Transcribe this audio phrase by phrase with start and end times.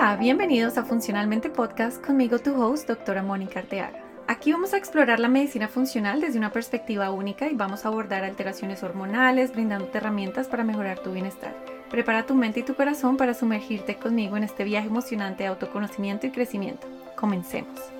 [0.00, 3.98] Hola, bienvenidos a Funcionalmente Podcast conmigo tu host, doctora Mónica Arteaga.
[4.28, 8.22] Aquí vamos a explorar la medicina funcional desde una perspectiva única y vamos a abordar
[8.22, 11.52] alteraciones hormonales, brindándote herramientas para mejorar tu bienestar.
[11.90, 16.28] Prepara tu mente y tu corazón para sumergirte conmigo en este viaje emocionante de autoconocimiento
[16.28, 16.86] y crecimiento.
[17.16, 17.97] Comencemos.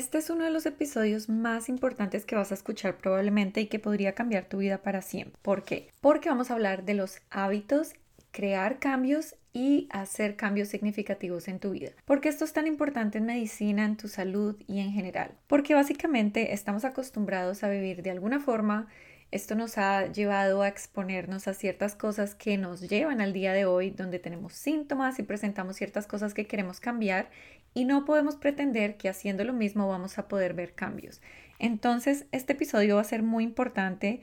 [0.00, 3.78] Este es uno de los episodios más importantes que vas a escuchar probablemente y que
[3.78, 5.38] podría cambiar tu vida para siempre.
[5.42, 5.90] ¿Por qué?
[6.00, 7.92] Porque vamos a hablar de los hábitos,
[8.30, 11.90] crear cambios y hacer cambios significativos en tu vida.
[12.06, 15.32] ¿Por qué esto es tan importante en medicina, en tu salud y en general?
[15.46, 18.88] Porque básicamente estamos acostumbrados a vivir de alguna forma
[19.32, 23.64] esto nos ha llevado a exponernos a ciertas cosas que nos llevan al día de
[23.64, 27.30] hoy, donde tenemos síntomas y presentamos ciertas cosas que queremos cambiar
[27.74, 31.20] y no podemos pretender que haciendo lo mismo vamos a poder ver cambios.
[31.58, 34.22] Entonces, este episodio va a ser muy importante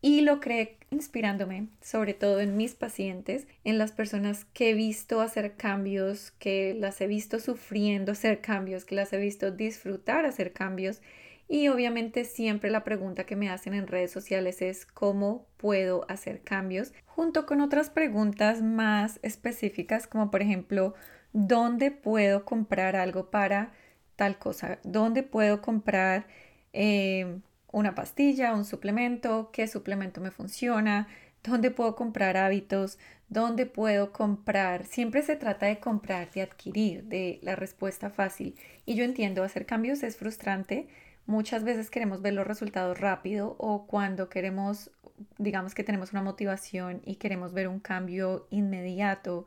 [0.00, 5.20] y lo creé inspirándome, sobre todo en mis pacientes, en las personas que he visto
[5.20, 10.52] hacer cambios, que las he visto sufriendo hacer cambios, que las he visto disfrutar hacer
[10.52, 11.02] cambios
[11.48, 16.42] y obviamente siempre la pregunta que me hacen en redes sociales es cómo puedo hacer
[16.42, 20.94] cambios, junto con otras preguntas más específicas como por ejemplo,
[21.32, 23.72] ¿dónde puedo comprar algo para
[24.16, 24.78] tal cosa?
[24.84, 26.26] ¿Dónde puedo comprar
[26.72, 27.38] eh,
[27.72, 29.50] una pastilla, un suplemento?
[29.52, 31.08] ¿Qué suplemento me funciona?
[31.42, 32.98] ¿Dónde puedo comprar hábitos?
[33.28, 34.84] ¿Dónde puedo comprar?
[34.86, 38.56] Siempre se trata de comprar, de adquirir, de la respuesta fácil.
[38.86, 40.88] Y yo entiendo, hacer cambios es frustrante
[41.28, 44.90] Muchas veces queremos ver los resultados rápido o cuando queremos,
[45.36, 49.44] digamos que tenemos una motivación y queremos ver un cambio inmediato,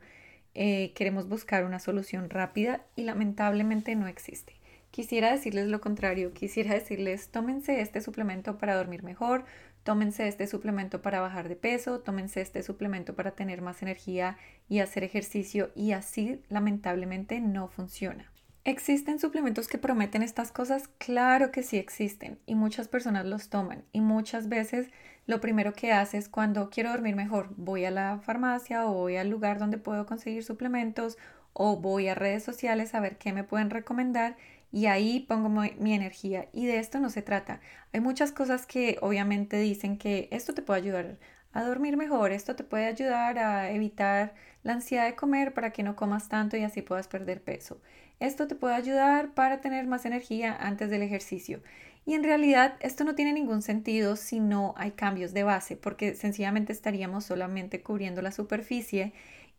[0.54, 4.54] eh, queremos buscar una solución rápida y lamentablemente no existe.
[4.90, 9.46] Quisiera decirles lo contrario, quisiera decirles tómense este suplemento para dormir mejor,
[9.84, 14.36] tómense este suplemento para bajar de peso, tómense este suplemento para tener más energía
[14.68, 18.30] y hacer ejercicio y así lamentablemente no funciona.
[18.64, 20.88] ¿Existen suplementos que prometen estas cosas?
[20.98, 24.88] Claro que sí existen y muchas personas los toman y muchas veces
[25.32, 29.30] lo primero que haces cuando quiero dormir mejor, voy a la farmacia o voy al
[29.30, 31.16] lugar donde puedo conseguir suplementos
[31.54, 34.36] o voy a redes sociales a ver qué me pueden recomendar
[34.70, 37.60] y ahí pongo mi energía y de esto no se trata.
[37.94, 41.18] Hay muchas cosas que obviamente dicen que esto te puede ayudar
[41.54, 45.82] a dormir mejor, esto te puede ayudar a evitar la ansiedad de comer para que
[45.82, 47.80] no comas tanto y así puedas perder peso.
[48.20, 51.62] Esto te puede ayudar para tener más energía antes del ejercicio.
[52.04, 56.14] Y en realidad esto no tiene ningún sentido si no hay cambios de base, porque
[56.14, 59.12] sencillamente estaríamos solamente cubriendo la superficie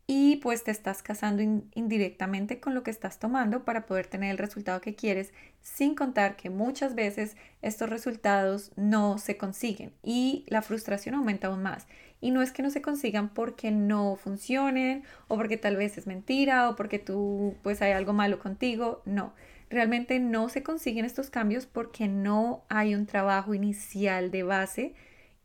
[0.06, 1.42] y pues te estás casando
[1.74, 6.36] indirectamente con lo que estás tomando para poder tener el resultado que quieres, sin contar
[6.36, 11.88] que muchas veces estos resultados no se consiguen y la frustración aumenta aún más.
[12.20, 16.08] Y no es que no se consigan porque no funcionen o porque tal vez es
[16.08, 19.34] mentira o porque tú pues hay algo malo contigo, no.
[19.74, 24.94] Realmente no se consiguen estos cambios porque no hay un trabajo inicial de base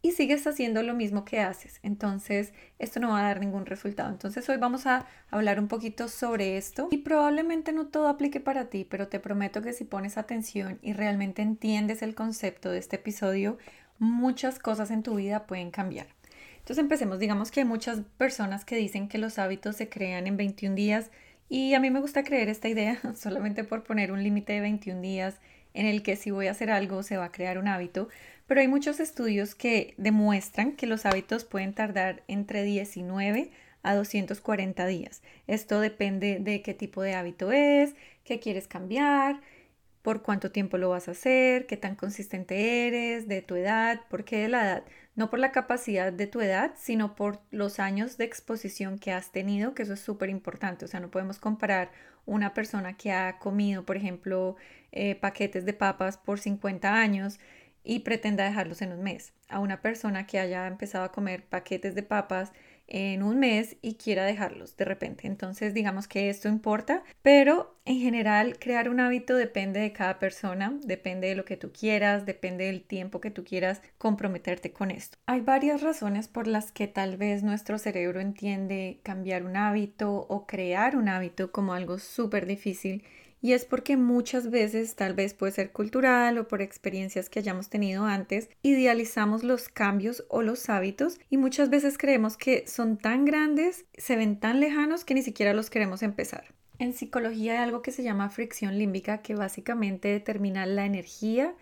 [0.02, 1.80] y sigues haciendo lo mismo que haces.
[1.82, 4.10] Entonces, esto no va a dar ningún resultado.
[4.10, 8.66] Entonces, hoy vamos a hablar un poquito sobre esto y probablemente no todo aplique para
[8.66, 12.96] ti, pero te prometo que si pones atención y realmente entiendes el concepto de este
[12.96, 13.56] episodio,
[13.98, 16.06] muchas cosas en tu vida pueden cambiar.
[16.58, 17.18] Entonces, empecemos.
[17.18, 21.10] Digamos que hay muchas personas que dicen que los hábitos se crean en 21 días
[21.48, 25.00] y a mí me gusta creer esta idea solamente por poner un límite de 21
[25.00, 25.40] días
[25.74, 28.08] en el que si voy a hacer algo se va a crear un hábito,
[28.46, 33.50] pero hay muchos estudios que demuestran que los hábitos pueden tardar entre 19
[33.82, 35.22] a 240 días.
[35.46, 37.94] Esto depende de qué tipo de hábito es,
[38.24, 39.40] qué quieres cambiar,
[40.02, 44.24] por cuánto tiempo lo vas a hacer, qué tan consistente eres, de tu edad, por
[44.24, 44.84] qué de la edad.
[45.18, 49.32] No por la capacidad de tu edad, sino por los años de exposición que has
[49.32, 50.84] tenido, que eso es súper importante.
[50.84, 51.90] O sea, no podemos comparar
[52.24, 54.54] una persona que ha comido, por ejemplo,
[54.92, 57.40] eh, paquetes de papas por 50 años
[57.82, 59.32] y pretenda dejarlos en un mes.
[59.48, 62.52] A una persona que haya empezado a comer paquetes de papas
[62.88, 65.26] en un mes y quiera dejarlos de repente.
[65.26, 70.78] Entonces digamos que esto importa, pero en general crear un hábito depende de cada persona,
[70.82, 75.18] depende de lo que tú quieras, depende del tiempo que tú quieras comprometerte con esto.
[75.26, 80.46] Hay varias razones por las que tal vez nuestro cerebro entiende cambiar un hábito o
[80.46, 83.04] crear un hábito como algo súper difícil
[83.40, 87.68] y es porque muchas veces, tal vez puede ser cultural o por experiencias que hayamos
[87.68, 93.24] tenido antes, idealizamos los cambios o los hábitos y muchas veces creemos que son tan
[93.24, 96.54] grandes, se ven tan lejanos que ni siquiera los queremos empezar.
[96.78, 101.54] En psicología hay algo que se llama fricción límbica que básicamente determina la energía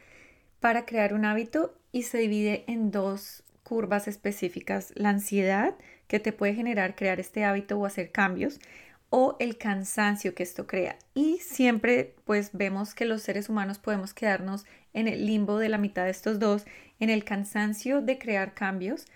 [0.60, 5.74] para crear un hábito y se divide en dos curvas específicas, la ansiedad
[6.06, 8.60] que te puede generar crear este hábito o hacer cambios
[9.10, 10.98] o el cansancio que esto crea.
[11.14, 15.78] Y siempre pues vemos que los seres humanos podemos quedarnos en el limbo de la
[15.78, 16.64] mitad de estos dos,
[17.00, 19.06] en el cansancio de crear cambios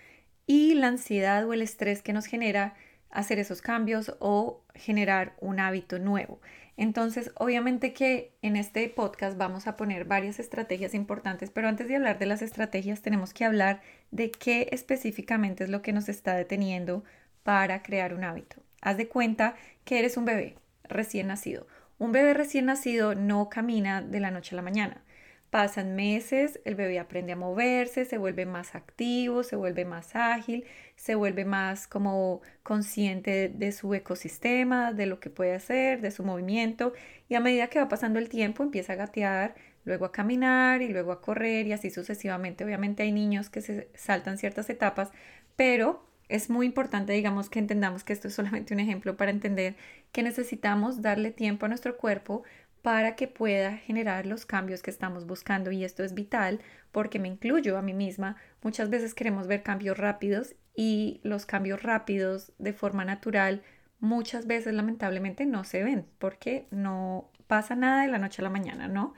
[0.46, 2.74] y la ansiedad o el estrés que nos genera
[3.10, 6.40] hacer esos cambios o generar un hábito nuevo.
[6.76, 11.96] Entonces, obviamente que en este podcast vamos a poner varias estrategias importantes, pero antes de
[11.96, 16.34] hablar de las estrategias tenemos que hablar de qué específicamente es lo que nos está
[16.34, 17.04] deteniendo
[17.42, 18.62] para crear un hábito.
[18.80, 21.66] Haz de cuenta que eres un bebé recién nacido.
[21.98, 25.02] Un bebé recién nacido no camina de la noche a la mañana.
[25.50, 30.64] Pasan meses, el bebé aprende a moverse, se vuelve más activo, se vuelve más ágil,
[30.94, 36.22] se vuelve más como consciente de su ecosistema, de lo que puede hacer, de su
[36.22, 36.92] movimiento
[37.28, 40.88] y a medida que va pasando el tiempo empieza a gatear, luego a caminar y
[40.88, 42.64] luego a correr y así sucesivamente.
[42.64, 45.10] Obviamente hay niños que se saltan ciertas etapas,
[45.56, 49.76] pero es muy importante, digamos, que entendamos que esto es solamente un ejemplo para entender
[50.12, 52.42] que necesitamos darle tiempo a nuestro cuerpo
[52.82, 56.60] para que pueda generar los cambios que estamos buscando y esto es vital
[56.92, 58.36] porque me incluyo a mí misma.
[58.62, 63.62] Muchas veces queremos ver cambios rápidos y los cambios rápidos de forma natural
[64.00, 68.50] muchas veces lamentablemente no se ven porque no pasa nada de la noche a la
[68.50, 69.12] mañana, ¿no?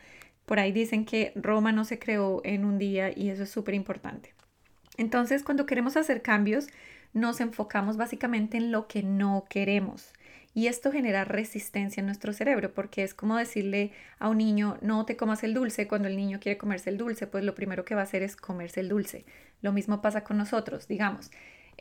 [0.44, 3.74] Por ahí dicen que Roma no se creó en un día y eso es súper
[3.74, 4.34] importante.
[4.96, 6.66] Entonces, cuando queremos hacer cambios,
[7.12, 10.12] nos enfocamos básicamente en lo que no queremos.
[10.54, 15.06] Y esto genera resistencia en nuestro cerebro porque es como decirle a un niño, no
[15.06, 17.94] te comas el dulce cuando el niño quiere comerse el dulce, pues lo primero que
[17.94, 19.24] va a hacer es comerse el dulce.
[19.62, 21.30] Lo mismo pasa con nosotros, digamos.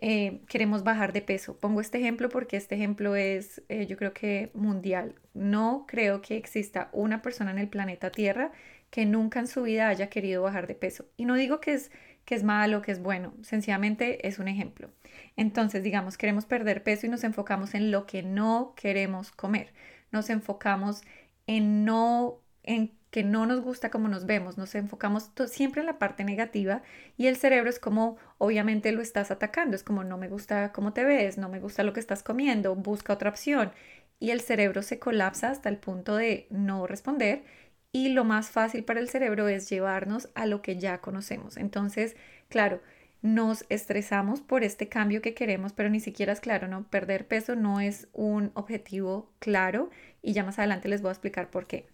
[0.04, 1.58] Eh, queremos bajar de peso.
[1.60, 5.16] Pongo este ejemplo porque este ejemplo es, eh, yo creo que mundial.
[5.34, 8.52] No creo que exista una persona en el planeta Tierra
[8.90, 11.06] que nunca en su vida haya querido bajar de peso.
[11.18, 11.92] Y no digo que es,
[12.32, 14.90] que es malo, que es bueno, sencillamente es un ejemplo.
[15.36, 19.74] Entonces, digamos, queremos perder peso y nos enfocamos en lo que no queremos comer.
[20.14, 21.02] Nos enfocamos
[21.46, 26.00] en no en que no nos gusta cómo nos vemos, nos enfocamos siempre en la
[26.00, 26.84] parte negativa
[27.18, 30.94] y el cerebro es como obviamente lo estás atacando, es como no me gusta cómo
[30.94, 33.74] te ves, no me gusta lo que estás comiendo, busca otra opción
[34.22, 37.44] y el cerebro se colapsa hasta el punto de no responder
[37.92, 41.58] y lo más fácil para el cerebro es llevarnos a lo que ya conocemos.
[41.58, 42.16] Entonces,
[42.50, 42.82] claro,
[43.22, 46.84] nos estresamos por este cambio que queremos, pero ni siquiera es claro, ¿no?
[46.90, 49.90] Perder peso no es un objetivo claro
[50.22, 51.88] y ya más adelante les voy a explicar por qué.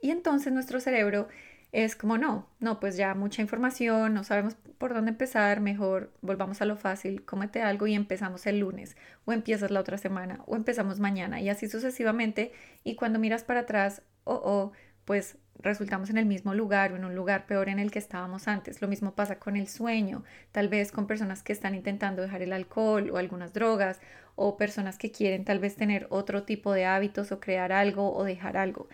[0.00, 1.28] Y entonces nuestro cerebro
[1.72, 6.60] es como, no, no, pues ya mucha información, no sabemos por dónde empezar, mejor volvamos
[6.62, 10.56] a lo fácil, cómete algo y empezamos el lunes, o empiezas la otra semana, o
[10.56, 12.52] empezamos mañana, y así sucesivamente.
[12.82, 14.72] Y cuando miras para atrás, oh, oh,
[15.04, 18.48] pues resultamos en el mismo lugar o en un lugar peor en el que estábamos
[18.48, 18.80] antes.
[18.80, 22.52] Lo mismo pasa con el sueño, tal vez con personas que están intentando dejar el
[22.52, 24.00] alcohol o algunas drogas
[24.36, 28.24] o personas que quieren tal vez tener otro tipo de hábitos o crear algo o
[28.24, 28.88] dejar algo.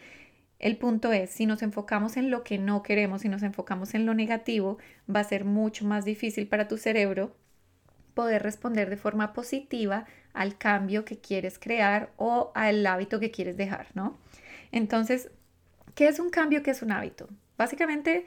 [0.59, 4.07] El punto es, si nos enfocamos en lo que no queremos, si nos enfocamos en
[4.07, 4.79] lo negativo,
[5.15, 7.37] va a ser mucho más difícil para tu cerebro
[8.15, 13.59] poder responder de forma positiva al cambio que quieres crear o al hábito que quieres
[13.59, 14.17] dejar, ¿no?
[14.73, 15.31] Entonces,
[15.97, 16.63] ¿Qué es un cambio?
[16.63, 17.27] ¿Qué es un hábito?
[17.57, 18.27] Básicamente,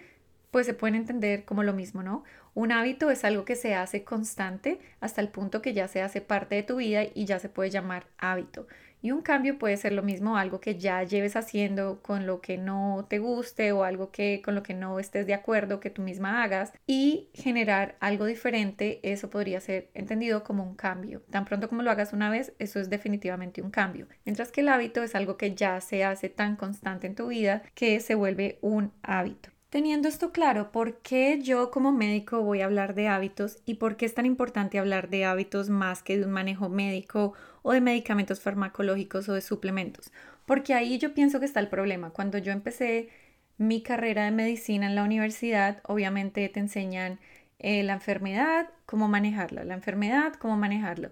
[0.50, 2.24] pues se pueden entender como lo mismo, ¿no?
[2.56, 6.20] Un hábito es algo que se hace constante hasta el punto que ya se hace
[6.20, 8.66] parte de tu vida y ya se puede llamar hábito.
[9.02, 12.58] Y un cambio puede ser lo mismo, algo que ya lleves haciendo con lo que
[12.58, 16.02] no te guste o algo que con lo que no estés de acuerdo que tú
[16.02, 21.22] misma hagas y generar algo diferente, eso podría ser entendido como un cambio.
[21.30, 24.08] Tan pronto como lo hagas una vez, eso es definitivamente un cambio.
[24.26, 27.64] Mientras que el hábito es algo que ya se hace tan constante en tu vida
[27.76, 29.50] que se vuelve un hábito.
[29.70, 33.98] Teniendo esto claro, ¿por qué yo como médico voy a hablar de hábitos y por
[33.98, 37.82] qué es tan importante hablar de hábitos más que de un manejo médico o de
[37.82, 40.12] medicamentos farmacológicos o de suplementos?
[40.46, 42.12] Porque ahí yo pienso que está el problema.
[42.12, 43.10] Cuando yo empecé
[43.58, 47.20] mi carrera de medicina en la universidad, obviamente te enseñan
[47.60, 51.12] eh, la enfermedad, cómo manejarla, la enfermedad, cómo manejarlo.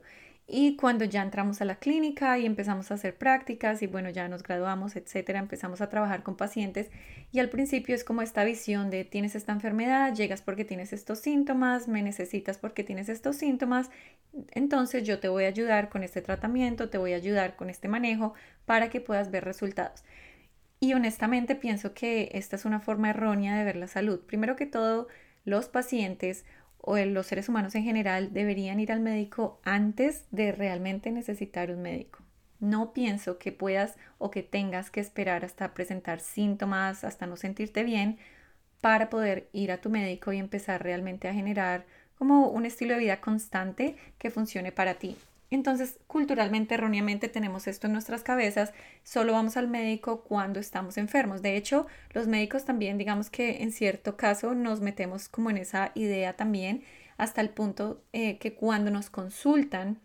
[0.50, 4.30] Y cuando ya entramos a la clínica y empezamos a hacer prácticas y bueno, ya
[4.30, 6.89] nos graduamos, etcétera, empezamos a trabajar con pacientes
[7.34, 11.20] y al principio es como esta visión de tienes esta enfermedad, llegas porque tienes estos
[11.20, 13.89] síntomas, me necesitas porque tienes estos síntomas,
[14.51, 17.89] entonces yo te voy a ayudar con este tratamiento, te voy a ayudar con este
[17.89, 18.34] manejo
[18.66, 20.06] para que puedas ver resultados.
[20.80, 24.22] Y honestamente pienso que esta es una forma errónea de ver la salud.
[24.22, 25.08] Primero que todo,
[25.44, 26.46] los pacientes
[26.89, 31.82] o los seres humanos en general deberían ir al médico antes de realmente necesitar un
[31.82, 32.20] médico.
[32.62, 37.84] No pienso que puedas o que tengas que esperar hasta presentar síntomas, hasta no sentirte
[37.84, 38.20] bien,
[38.79, 41.86] para poder ir a tu médico y empezar realmente a generar
[42.17, 45.17] como un estilo de vida constante que funcione para ti.
[45.50, 48.74] Entonces, culturalmente, erróneamente tenemos esto en nuestras cabezas,
[49.04, 51.42] solo vamos al médico cuando estamos enfermos.
[51.42, 55.92] De hecho, los médicos también, digamos que en cierto caso nos metemos como en esa
[55.96, 56.84] idea también,
[57.18, 60.00] hasta el punto eh, que cuando nos consultan,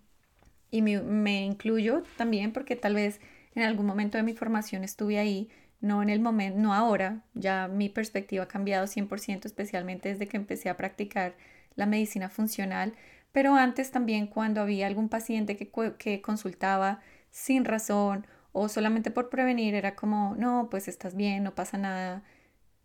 [0.71, 3.21] y me, me incluyo también porque tal vez
[3.55, 7.69] en algún momento de mi formación estuve ahí, no en el momento, no ahora, ya
[7.69, 11.35] mi perspectiva ha cambiado 100%, especialmente desde que empecé a practicar
[11.75, 12.95] la medicina funcional,
[13.33, 19.75] pero antes también cuando había algún paciente que, consultaba sin razón o solamente por prevenir,
[19.75, 22.23] era como, no, pues estás bien, no pasa nada,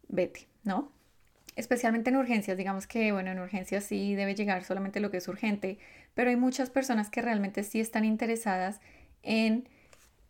[0.07, 0.91] vete, ¿no?
[1.57, 5.27] Especialmente en urgencias, digamos que, bueno, en urgencias sí debe llegar solamente lo que es
[5.27, 5.79] urgente,
[6.13, 8.79] pero hay muchas personas que realmente sí están interesadas
[9.23, 9.67] en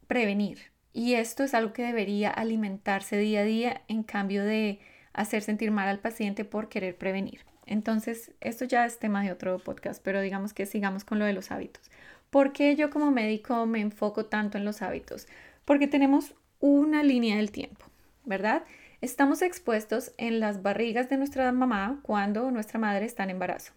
[0.07, 0.71] prevenir.
[0.93, 4.79] Y esto es algo que debería alimentarse día a día en cambio de
[5.13, 7.41] hacer sentir mal al paciente por querer prevenir.
[7.67, 11.33] Entonces, esto ya es tema de otro podcast, pero digamos que sigamos con lo de
[11.33, 11.91] los hábitos.
[12.29, 15.27] ¿Por qué yo como médico me enfoco tanto en los hábitos?
[15.65, 17.85] Porque tenemos una línea del tiempo,
[18.25, 18.63] ¿verdad?
[19.01, 23.73] Estamos expuestos en las barrigas de nuestra mamá cuando nuestra madre está en embarazo.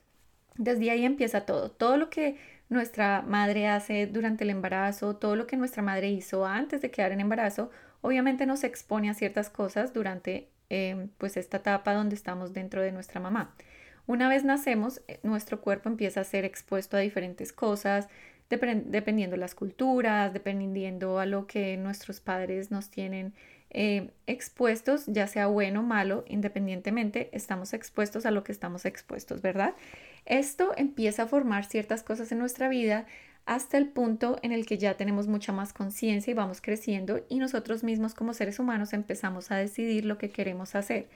[0.56, 1.70] Desde ahí empieza todo.
[1.70, 6.47] Todo lo que nuestra madre hace durante el embarazo, todo lo que nuestra madre hizo
[6.47, 7.70] antes de quedar en embarazo,
[8.00, 12.92] obviamente nos expone a ciertas cosas durante eh, pues esta etapa donde estamos dentro de
[12.92, 13.54] nuestra mamá.
[14.07, 18.09] Una vez nacemos, eh, nuestro cuerpo empieza a ser expuesto a diferentes cosas,
[18.49, 23.33] dependiendo de las culturas, dependiendo a lo que nuestros padres nos tienen
[23.71, 29.40] eh, expuestos, ya sea bueno o malo, independientemente, estamos expuestos a lo que estamos expuestos,
[29.40, 29.75] ¿verdad?
[30.26, 33.07] Esto empieza a formar ciertas cosas en nuestra vida
[33.47, 37.38] hasta el punto en el que ya tenemos mucha más conciencia y vamos creciendo y
[37.38, 41.09] nosotros mismos como seres humanos empezamos a decidir lo que queremos hacer.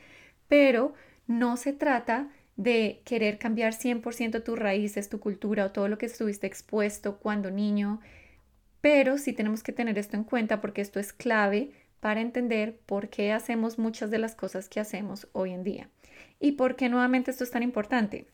[0.49, 0.95] Pero
[1.27, 6.07] no se trata de querer cambiar 100% tus raíces, tu cultura o todo lo que
[6.07, 8.01] estuviste expuesto cuando niño,
[8.81, 11.71] pero sí tenemos que tener esto en cuenta porque esto es clave
[12.01, 15.89] para entender por qué hacemos muchas de las cosas que hacemos hoy en día.
[16.39, 18.27] ¿Y por qué nuevamente esto es tan importante?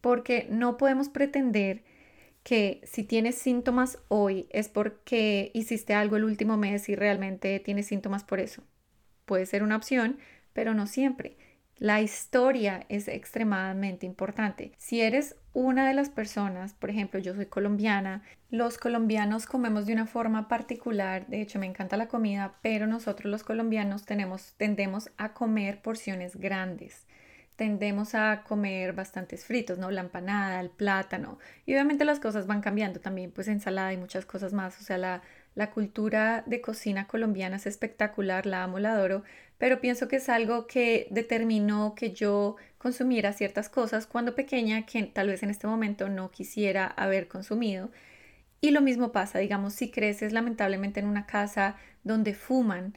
[0.00, 1.82] Porque no podemos pretender
[2.44, 7.86] que si tienes síntomas hoy es porque hiciste algo el último mes y realmente tienes
[7.86, 8.62] síntomas por eso.
[9.26, 10.18] Puede ser una opción,
[10.52, 11.36] pero no siempre.
[11.82, 14.70] La historia es extremadamente importante.
[14.78, 18.22] Si eres una de las personas, por ejemplo, yo soy colombiana,
[18.52, 23.28] los colombianos comemos de una forma particular, de hecho me encanta la comida, pero nosotros
[23.28, 27.04] los colombianos tenemos, tendemos a comer porciones grandes
[27.54, 29.90] tendemos a comer bastantes fritos, ¿no?
[29.90, 31.38] La empanada, el plátano.
[31.66, 34.80] Y obviamente las cosas van cambiando también, pues ensalada y muchas cosas más.
[34.80, 35.22] O sea, la,
[35.54, 39.22] la cultura de cocina colombiana es espectacular, la amo, la adoro,
[39.58, 45.02] pero pienso que es algo que determinó que yo consumiera ciertas cosas cuando pequeña que
[45.04, 47.90] tal vez en este momento no quisiera haber consumido.
[48.60, 52.96] Y lo mismo pasa, digamos, si creces lamentablemente en una casa donde fuman,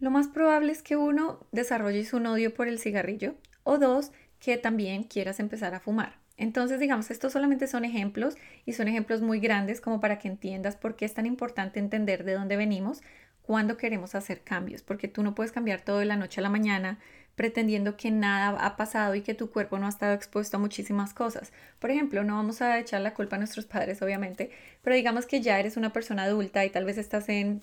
[0.00, 4.56] lo más probable es que uno desarrolle un odio por el cigarrillo o dos, que
[4.56, 6.21] también quieras empezar a fumar.
[6.42, 10.74] Entonces, digamos, estos solamente son ejemplos y son ejemplos muy grandes como para que entiendas
[10.74, 13.00] por qué es tan importante entender de dónde venimos
[13.42, 16.50] cuando queremos hacer cambios, porque tú no puedes cambiar todo de la noche a la
[16.50, 16.98] mañana
[17.36, 21.14] pretendiendo que nada ha pasado y que tu cuerpo no ha estado expuesto a muchísimas
[21.14, 21.52] cosas.
[21.78, 24.50] Por ejemplo, no vamos a echar la culpa a nuestros padres, obviamente,
[24.82, 27.62] pero digamos que ya eres una persona adulta y tal vez estás en,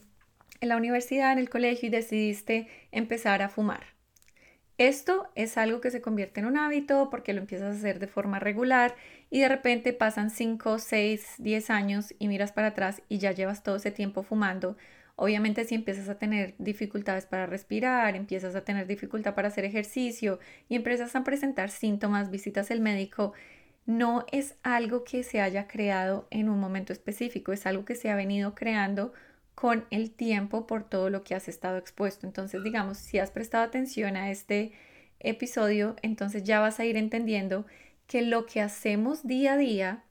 [0.61, 3.98] en la universidad, en el colegio y decidiste empezar a fumar
[4.79, 8.07] esto es algo que se convierte en un hábito porque lo empiezas a hacer de
[8.07, 8.95] forma regular
[9.29, 13.61] y de repente pasan 5, 6, 10 años y miras para atrás y ya llevas
[13.61, 14.77] todo ese tiempo fumando.
[15.17, 20.39] Obviamente si empiezas a tener dificultades para respirar, empiezas a tener dificultad para hacer ejercicio
[20.69, 23.33] y empiezas a presentar síntomas, visitas al médico,
[23.85, 28.09] no es algo que se haya creado en un momento específico, es algo que se
[28.09, 29.11] ha venido creando
[29.59, 32.25] con el tiempo por todo lo que has estado expuesto.
[32.25, 34.71] Entonces, digamos, si has prestado atención a este
[35.19, 37.65] episodio, entonces ya vas a ir entendiendo
[38.07, 40.03] que lo que hacemos día a día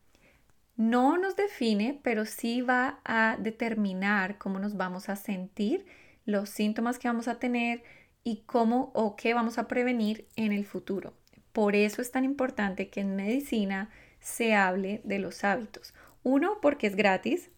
[0.77, 5.87] no nos define, pero sí va a determinar cómo nos vamos a sentir,
[6.27, 7.83] los síntomas que vamos a tener
[8.25, 11.15] y cómo o qué vamos a prevenir en el futuro.
[11.55, 13.89] Por eso es tan importante que en medicina
[14.21, 15.95] se hable de los hábitos.
[16.23, 17.51] Uno, porque es gratis,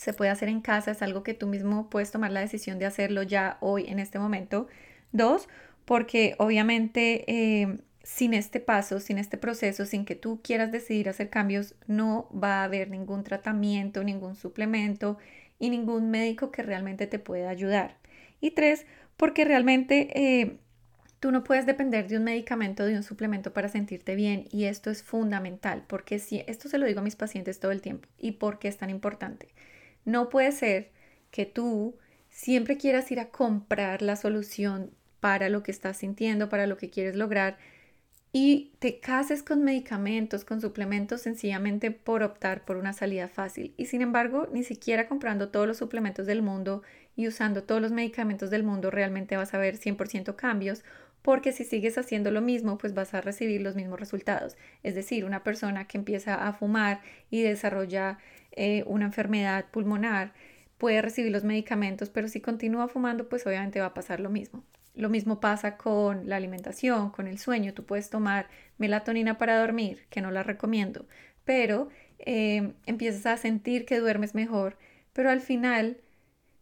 [0.00, 2.86] se puede hacer en casa, es algo que tú mismo puedes tomar la decisión de
[2.86, 4.66] hacerlo ya hoy, en este momento.
[5.12, 5.46] Dos,
[5.84, 11.28] porque obviamente eh, sin este paso, sin este proceso, sin que tú quieras decidir hacer
[11.28, 15.18] cambios, no va a haber ningún tratamiento, ningún suplemento
[15.58, 17.98] y ningún médico que realmente te pueda ayudar.
[18.40, 18.86] Y tres,
[19.18, 20.60] porque realmente eh,
[21.20, 24.88] Tú no puedes depender de un medicamento, de un suplemento para sentirte bien y esto
[24.90, 28.32] es fundamental porque si esto se lo digo a mis pacientes todo el tiempo y
[28.32, 29.48] por qué es tan importante.
[30.04, 30.90] No puede ser
[31.30, 31.96] que tú
[32.28, 34.90] siempre quieras ir a comprar la solución
[35.20, 37.58] para lo que estás sintiendo, para lo que quieres lograr
[38.32, 43.74] y te cases con medicamentos, con suplementos sencillamente por optar por una salida fácil.
[43.76, 46.82] Y sin embargo, ni siquiera comprando todos los suplementos del mundo
[47.16, 50.84] y usando todos los medicamentos del mundo realmente vas a ver 100% cambios,
[51.22, 54.56] porque si sigues haciendo lo mismo, pues vas a recibir los mismos resultados.
[54.84, 58.18] Es decir, una persona que empieza a fumar y desarrolla
[58.52, 60.32] eh, una enfermedad pulmonar
[60.78, 64.64] puede recibir los medicamentos, pero si continúa fumando, pues obviamente va a pasar lo mismo.
[64.94, 67.74] Lo mismo pasa con la alimentación, con el sueño.
[67.74, 71.06] Tú puedes tomar melatonina para dormir, que no la recomiendo,
[71.44, 71.88] pero
[72.18, 74.76] eh, empiezas a sentir que duermes mejor,
[75.12, 75.98] pero al final,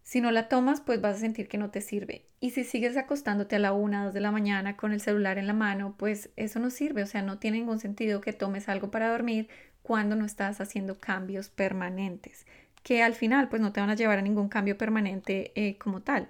[0.02, 2.24] si no la tomas, pues vas a sentir que no te sirve.
[2.40, 5.46] Y si sigues acostándote a la una, dos de la mañana con el celular en
[5.46, 7.02] la mano, pues eso no sirve.
[7.02, 9.48] O sea, no tiene ningún sentido que tomes algo para dormir
[9.88, 12.46] cuando no estás haciendo cambios permanentes,
[12.82, 16.02] que al final pues no te van a llevar a ningún cambio permanente eh, como
[16.02, 16.28] tal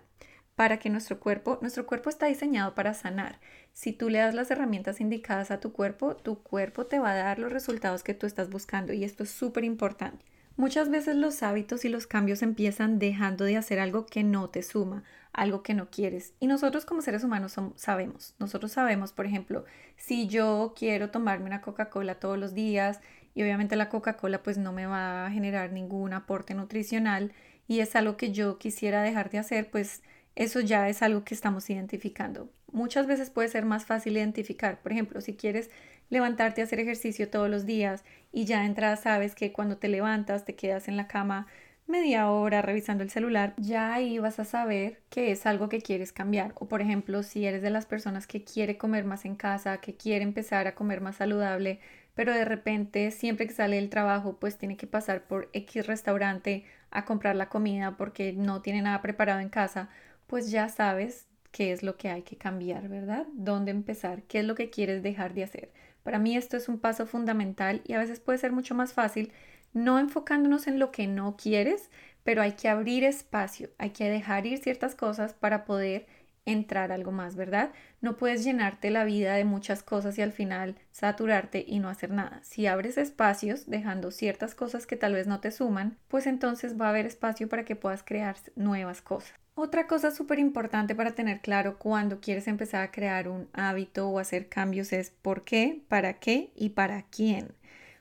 [0.54, 3.40] para que nuestro cuerpo, nuestro cuerpo está diseñado para sanar.
[3.72, 7.16] Si tú le das las herramientas indicadas a tu cuerpo, tu cuerpo te va a
[7.16, 10.24] dar los resultados que tú estás buscando y esto es súper importante.
[10.56, 14.64] Muchas veces los hábitos y los cambios empiezan dejando de hacer algo que no te
[14.64, 16.34] suma, algo que no quieres.
[16.40, 19.64] Y nosotros como seres humanos sabemos, nosotros sabemos, por ejemplo,
[19.96, 22.98] si yo quiero tomarme una Coca-Cola todos los días
[23.38, 27.32] y obviamente la Coca-Cola pues no me va a generar ningún aporte nutricional
[27.68, 30.02] y es algo que yo quisiera dejar de hacer, pues
[30.34, 32.50] eso ya es algo que estamos identificando.
[32.72, 35.70] Muchas veces puede ser más fácil identificar, por ejemplo, si quieres
[36.10, 40.44] levantarte a hacer ejercicio todos los días y ya entras sabes que cuando te levantas
[40.44, 41.46] te quedas en la cama
[41.86, 46.12] media hora revisando el celular, ya ahí vas a saber que es algo que quieres
[46.12, 46.52] cambiar.
[46.56, 49.94] O por ejemplo, si eres de las personas que quiere comer más en casa, que
[49.94, 51.78] quiere empezar a comer más saludable,
[52.18, 56.64] pero de repente siempre que sale del trabajo pues tiene que pasar por X restaurante
[56.90, 59.88] a comprar la comida porque no tiene nada preparado en casa,
[60.26, 63.28] pues ya sabes qué es lo que hay que cambiar, ¿verdad?
[63.34, 64.24] ¿Dónde empezar?
[64.24, 65.70] ¿Qué es lo que quieres dejar de hacer?
[66.02, 69.30] Para mí esto es un paso fundamental y a veces puede ser mucho más fácil
[69.72, 71.88] no enfocándonos en lo que no quieres,
[72.24, 76.08] pero hay que abrir espacio, hay que dejar ir ciertas cosas para poder
[76.50, 77.70] entrar algo más, ¿verdad?
[78.00, 82.10] No puedes llenarte la vida de muchas cosas y al final saturarte y no hacer
[82.10, 82.40] nada.
[82.42, 86.86] Si abres espacios dejando ciertas cosas que tal vez no te suman, pues entonces va
[86.86, 89.34] a haber espacio para que puedas crear nuevas cosas.
[89.54, 94.20] Otra cosa súper importante para tener claro cuando quieres empezar a crear un hábito o
[94.20, 97.48] hacer cambios es por qué, para qué y para quién.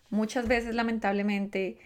[0.10, 1.80] Muchas veces, lamentablemente,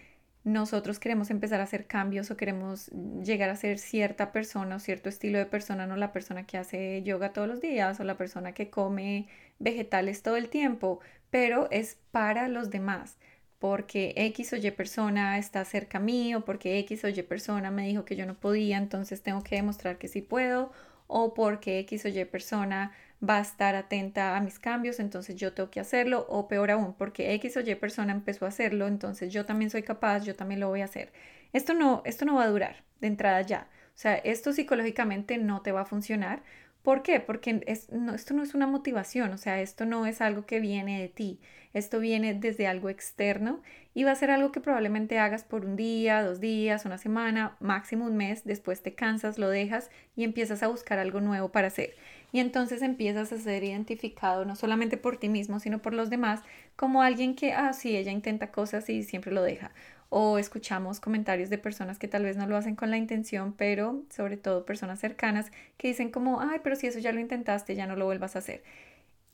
[0.44, 2.88] nosotros queremos empezar a hacer cambios o queremos
[3.22, 7.02] llegar a ser cierta persona o cierto estilo de persona, no la persona que hace
[7.02, 9.28] yoga todos los días o la persona que come
[9.58, 11.00] vegetales todo el tiempo,
[11.30, 13.16] pero es para los demás
[13.62, 18.04] porque X o Y persona está cerca mío, porque X o Y persona me dijo
[18.04, 20.72] que yo no podía, entonces tengo que demostrar que sí puedo,
[21.06, 22.90] o porque X o Y persona
[23.26, 26.94] va a estar atenta a mis cambios, entonces yo tengo que hacerlo, o peor aún,
[26.94, 30.60] porque X o Y persona empezó a hacerlo, entonces yo también soy capaz, yo también
[30.60, 31.12] lo voy a hacer.
[31.52, 33.68] Esto no, esto no va a durar de entrada ya.
[33.94, 36.42] O sea, esto psicológicamente no te va a funcionar.
[36.82, 37.20] ¿Por qué?
[37.20, 41.08] Porque esto no es una motivación, o sea, esto no es algo que viene de
[41.08, 41.40] ti.
[41.74, 43.62] Esto viene desde algo externo
[43.94, 47.56] y va a ser algo que probablemente hagas por un día, dos días, una semana,
[47.60, 51.68] máximo un mes, después te cansas, lo dejas y empiezas a buscar algo nuevo para
[51.68, 51.94] hacer.
[52.32, 56.40] Y entonces empiezas a ser identificado no solamente por ti mismo, sino por los demás,
[56.76, 59.72] como alguien que, ah, sí, ella intenta cosas y siempre lo deja.
[60.08, 64.02] O escuchamos comentarios de personas que tal vez no lo hacen con la intención, pero
[64.10, 67.86] sobre todo personas cercanas que dicen como, ay, pero si eso ya lo intentaste, ya
[67.86, 68.62] no lo vuelvas a hacer.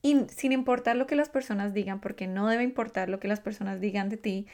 [0.03, 3.41] Y sin importar lo que las personas digan, porque no debe importar lo que las
[3.41, 4.47] personas digan de ti,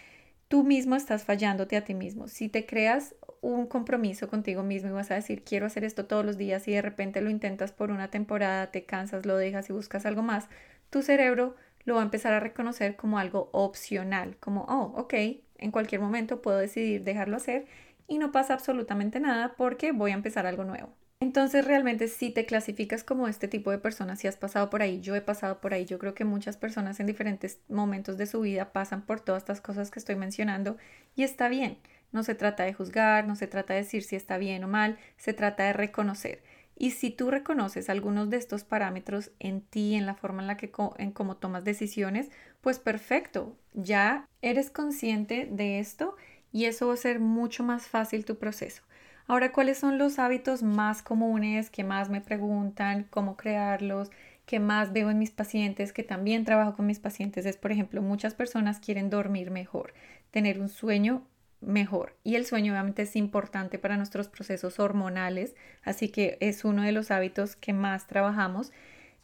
[0.49, 2.29] tú mismo estás fallándote a ti mismo.
[2.29, 6.25] Si te creas un compromiso contigo mismo y vas a decir, quiero hacer esto todos
[6.25, 9.73] los días y de repente lo intentas por una temporada, te cansas, lo dejas y
[9.73, 10.49] buscas algo más,
[10.91, 11.55] tu cerebro
[11.85, 15.15] lo va a empezar a reconocer como algo opcional, como, oh, ok,
[15.59, 17.67] en cualquier momento puedo decidir dejarlo hacer
[18.09, 20.95] y no pasa absolutamente nada porque voy a empezar algo nuevo.
[21.21, 25.01] Entonces realmente si te clasificas como este tipo de persona, si has pasado por ahí,
[25.01, 28.41] yo he pasado por ahí, yo creo que muchas personas en diferentes momentos de su
[28.41, 30.77] vida pasan por todas estas cosas que estoy mencionando
[31.15, 31.79] y está bien.
[32.15, 34.97] No se trata de juzgar, no se trata de decir si está bien o mal,
[35.17, 36.43] se trata de reconocer.
[36.77, 40.57] Y si tú reconoces algunos de estos parámetros en ti, en la forma en la
[40.57, 46.17] que en cómo tomas decisiones, pues perfecto, ya eres consciente de esto
[46.53, 48.83] y eso va a ser mucho más fácil tu proceso.
[49.27, 54.11] Ahora, ¿cuáles son los hábitos más comunes que más me preguntan, cómo crearlos
[54.47, 58.03] que más veo en mis pacientes, que también trabajo con mis pacientes, es, por ejemplo,
[58.03, 59.95] muchas personas quieren dormir mejor,
[60.31, 61.27] tener un sueño
[61.67, 62.17] mejor.
[62.25, 66.93] Y el sueño obviamente es importante para nuestros procesos hormonales, así que es uno de
[66.93, 68.73] los hábitos que más trabajamos.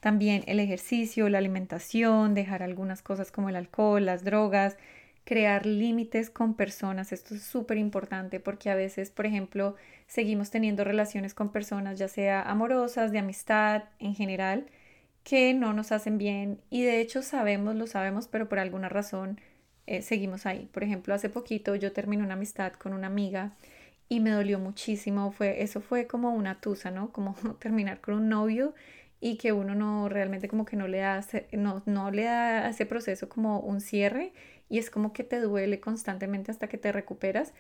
[0.01, 4.77] También el ejercicio, la alimentación, dejar algunas cosas como el alcohol, las drogas,
[5.25, 7.13] crear límites con personas.
[7.13, 9.77] Esto es súper importante porque a veces, por ejemplo,
[10.07, 14.67] seguimos teniendo relaciones con personas, ya sea amorosas, de amistad en general,
[15.23, 19.41] que no nos hacen bien y de hecho sabemos, lo sabemos, pero por alguna razón
[19.91, 20.69] eh, seguimos ahí.
[20.73, 23.57] Por ejemplo, hace poquito yo terminé una amistad con una amiga
[24.09, 25.33] y me dolió muchísimo.
[25.33, 27.13] Fue, eso fue como una tusa, ¿no?
[27.13, 28.75] Como terminar con un novio
[29.21, 32.87] y que uno no realmente como que no le da, no, no le da ese
[32.87, 34.33] proceso como un cierre
[34.69, 37.53] y es como que te duele constantemente hasta que te recuperas.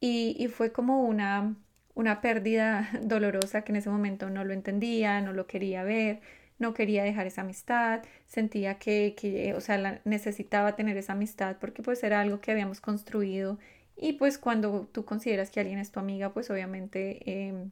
[0.00, 1.56] Y, y fue como una,
[1.94, 6.20] una pérdida dolorosa que en ese momento no lo entendía, no lo quería ver
[6.58, 11.82] no quería dejar esa amistad, sentía que, que o sea, necesitaba tener esa amistad porque
[11.82, 13.58] pues era algo que habíamos construido
[13.96, 17.70] y pues cuando tú consideras que alguien es tu amiga, pues obviamente em,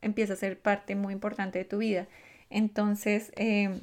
[0.00, 2.08] empieza a ser parte muy importante de tu vida.
[2.50, 3.80] Entonces, em,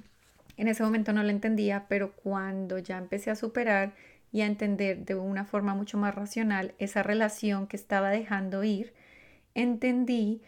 [0.58, 3.93] en ese momento no lo entendía, pero cuando ya empecé a superar
[4.32, 8.93] y a entender de una forma mucho más racional esa relación que estaba dejando ir,
[9.56, 10.41] entendí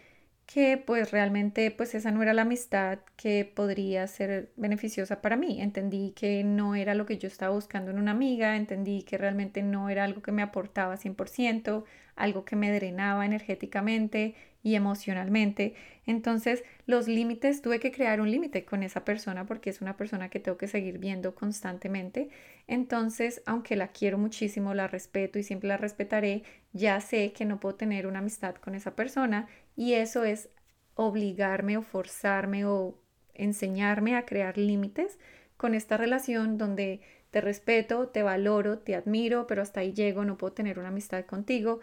[0.53, 5.61] que pues realmente pues esa no era la amistad que podría ser beneficiosa para mí.
[5.61, 9.63] Entendí que no era lo que yo estaba buscando en una amiga, entendí que realmente
[9.63, 11.85] no era algo que me aportaba 100%,
[12.15, 15.73] algo que me drenaba energéticamente y emocionalmente.
[16.05, 20.29] Entonces, los límites, tuve que crear un límite con esa persona porque es una persona
[20.29, 22.29] que tengo que seguir viendo constantemente.
[22.67, 26.43] Entonces, aunque la quiero muchísimo, la respeto y siempre la respetaré,
[26.73, 30.49] ya sé que no puedo tener una amistad con esa persona y eso es
[30.95, 32.99] obligarme o forzarme o
[33.33, 35.17] enseñarme a crear límites
[35.57, 40.37] con esta relación donde te respeto, te valoro, te admiro, pero hasta ahí llego, no
[40.37, 41.79] puedo tener una amistad contigo.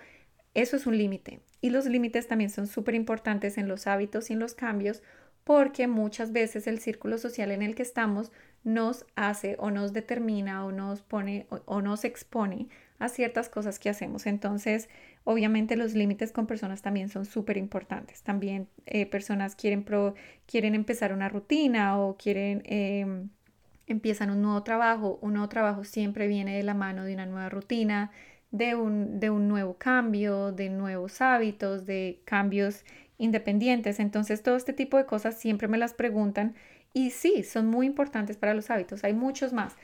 [0.59, 1.39] Eso es un límite.
[1.61, 5.05] Y los límites también son súper importantes en los hábitos y en los cambios
[5.45, 8.33] porque muchas veces el círculo social en el que estamos
[8.65, 12.69] nos hace o nos determina o nos pone o, nos expone
[12.99, 14.27] a ciertas cosas que hacemos.
[14.27, 14.89] Entonces,
[15.23, 18.23] obviamente los límites con personas también son súper importantes.
[18.23, 19.87] También eh, personas quieren,
[20.45, 22.63] quieren empezar una rutina o quieren...
[22.65, 23.29] Em,
[23.87, 27.49] empiezan un nuevo trabajo, un nuevo trabajo siempre viene de la mano de una nueva
[27.49, 28.11] rutina,
[28.51, 32.85] de un, de un nuevo cambio, de nuevos hábitos, de cambios
[33.19, 34.01] independientes.
[34.01, 36.55] Entonces, todo este tipo de cosas siempre me las preguntan
[36.93, 39.05] y sí, son muy importantes para los hábitos.
[39.05, 39.77] Hay muchos más.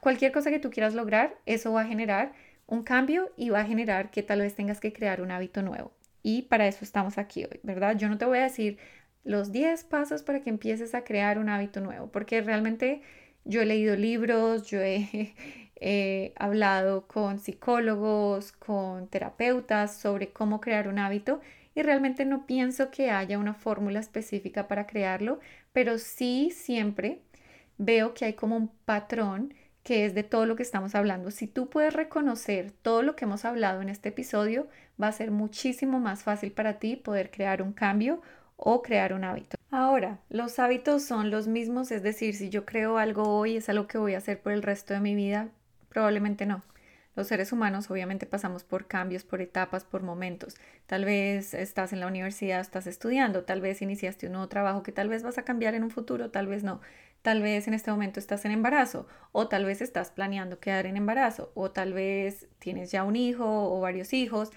[0.00, 2.32] cualquier cosa que tú quieras lograr, eso va a generar
[2.66, 5.92] un cambio y va a generar que tal vez tengas que crear un hábito nuevo.
[6.22, 7.96] Y para eso estamos aquí hoy, ¿verdad?
[7.96, 8.78] Yo no te voy a decir
[9.24, 13.02] los 10 pasos para que empieces a crear un hábito nuevo, porque realmente
[13.44, 15.34] yo he leído libros, yo he,
[15.80, 21.40] he hablado con psicólogos, con terapeutas sobre cómo crear un hábito
[21.74, 25.40] y realmente no pienso que haya una fórmula específica para crearlo,
[25.72, 27.20] pero sí siempre
[27.78, 31.30] veo que hay como un patrón que es de todo lo que estamos hablando.
[31.30, 34.66] Si tú puedes reconocer todo lo que hemos hablado en este episodio,
[35.00, 38.20] va a ser muchísimo más fácil para ti poder crear un cambio
[38.56, 39.56] o crear un hábito.
[39.70, 43.86] Ahora, los hábitos son los mismos, es decir, si yo creo algo hoy, es algo
[43.86, 45.50] que voy a hacer por el resto de mi vida,
[45.96, 46.62] probablemente no.
[47.14, 50.54] Los seres humanos obviamente pasamos por cambios, por etapas, por momentos.
[50.84, 54.92] Tal vez estás en la universidad, estás estudiando, tal vez iniciaste un nuevo trabajo que
[54.92, 56.82] tal vez vas a cambiar en un futuro, tal vez no.
[57.22, 60.98] Tal vez en este momento estás en embarazo o tal vez estás planeando quedar en
[60.98, 64.50] embarazo o tal vez tienes ya un hijo o varios hijos.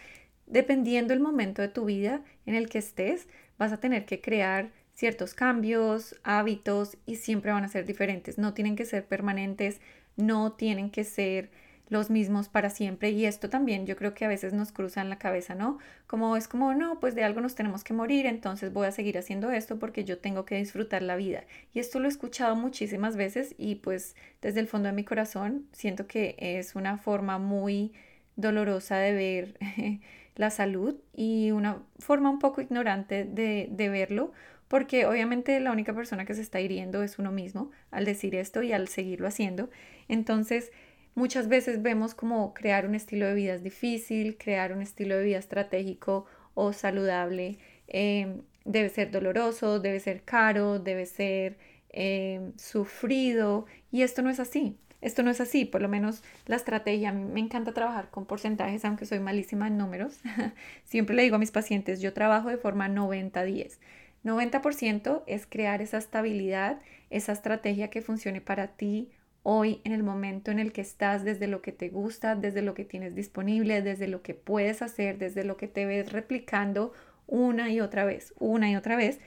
[0.46, 4.72] Dependiendo el momento de tu vida en el que estés, vas a tener que crear
[4.92, 8.38] ciertos cambios, hábitos y siempre van a ser diferentes.
[8.38, 9.80] No tienen que ser permanentes,
[10.20, 11.50] no tienen que ser
[11.90, 15.10] los mismos para siempre y esto también yo creo que a veces nos cruza en
[15.10, 15.80] la cabeza, ¿no?
[16.08, 19.18] Como es como, no, pues de algo nos tenemos que morir, entonces voy a seguir
[19.18, 21.46] haciendo esto porque yo tengo que disfrutar la vida.
[21.74, 25.66] Y esto lo he escuchado muchísimas veces y pues desde el fondo de mi corazón
[25.72, 27.94] siento que es una forma muy
[28.36, 29.58] dolorosa de ver
[30.36, 34.32] la salud y una forma un poco ignorante de, de verlo
[34.70, 38.62] porque obviamente la única persona que se está hiriendo es uno mismo al decir esto
[38.62, 39.70] y al seguirlo haciendo.
[40.10, 40.72] Entonces,
[41.16, 45.24] muchas veces vemos como crear un estilo de vida es difícil, crear un estilo de
[45.24, 51.58] vida estratégico o saludable em, debe ser doloroso, debe ser caro, debe ser
[51.90, 54.78] em, sufrido y esto no es así.
[55.02, 58.26] Esto no es así, por lo menos la estrategia, a mí me encanta trabajar con
[58.26, 60.20] porcentajes, aunque soy malísima en números.
[60.84, 63.80] Siempre le digo a mis pacientes, yo trabajo de forma 90-10.
[64.26, 69.10] 90% es crear esa estabilidad esa estrategia que funcione para ti
[69.44, 72.74] hoy, en el momento en el que estás, desde lo que te gusta, desde lo
[72.74, 76.94] que tienes disponible, desde lo que puedes hacer, desde lo que te ves replicando
[77.28, 79.20] una y otra vez, una y otra vez.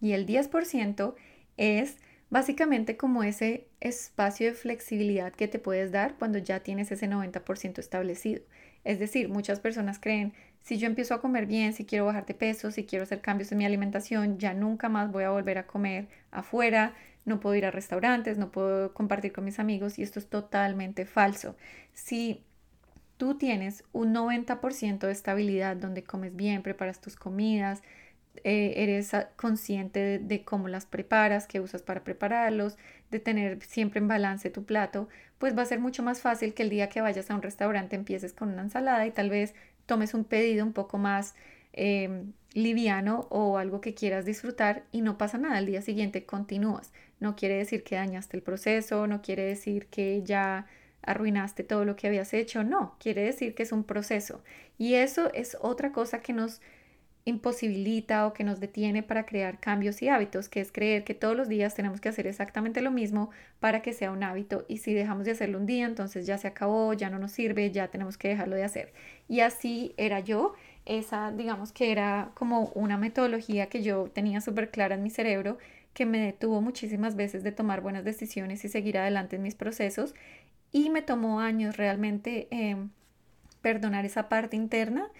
[0.00, 1.14] Y el 10%
[1.56, 1.98] es
[2.30, 7.78] básicamente como ese espacio de flexibilidad que te puedes dar cuando ya tienes ese 90%
[7.78, 8.42] establecido.
[8.84, 12.34] Es decir, muchas personas creen, si yo empiezo a comer bien, si quiero bajar de
[12.34, 15.66] peso, si quiero hacer cambios en mi alimentación, ya nunca más voy a volver a
[15.66, 16.94] comer afuera,
[17.28, 21.06] no puedo ir a restaurantes, no puedo compartir con mis amigos y esto es totalmente
[21.06, 21.56] falso.
[21.92, 22.44] Si
[23.16, 27.82] tú tienes un 90% de estabilidad donde comes bien, preparas tus comidas,
[28.44, 32.76] eh, eres consciente de, cómo las preparas, qué usas para prepararlos,
[33.10, 36.62] de tener siempre en balance tu plato, pues va a ser mucho más fácil que
[36.62, 39.54] el día que vayas a un restaurante empieces con una ensalada y tal vez
[39.86, 41.34] tomes un pedido un poco más
[41.72, 46.92] em, liviano o algo que quieras disfrutar y no pasa nada, al día siguiente continúas.
[47.20, 50.66] No quiere decir que dañaste el proceso, no quiere decir que ya
[51.02, 54.42] arruinaste todo lo que habías hecho, no, quiere decir que es un proceso.
[54.78, 56.60] Y eso es otra cosa que nos
[57.24, 61.36] imposibilita o que nos detiene para crear cambios y hábitos, que es creer que todos
[61.36, 63.30] los días tenemos que hacer exactamente lo mismo
[63.60, 66.48] para que sea un hábito y si dejamos de hacerlo un día, entonces ya se
[66.48, 68.92] acabó, ya no nos sirve, ya tenemos que dejarlo de hacer.
[69.28, 70.54] Y así era yo,
[70.88, 75.58] esa digamos que era como una metodología que yo tenía súper clara en mi cerebro,
[75.94, 80.14] que me detuvo muchísimas veces de tomar buenas decisiones y seguir adelante en mis procesos.
[80.72, 82.90] Y me tomó años realmente em,
[83.62, 85.10] perdonar esa parte interna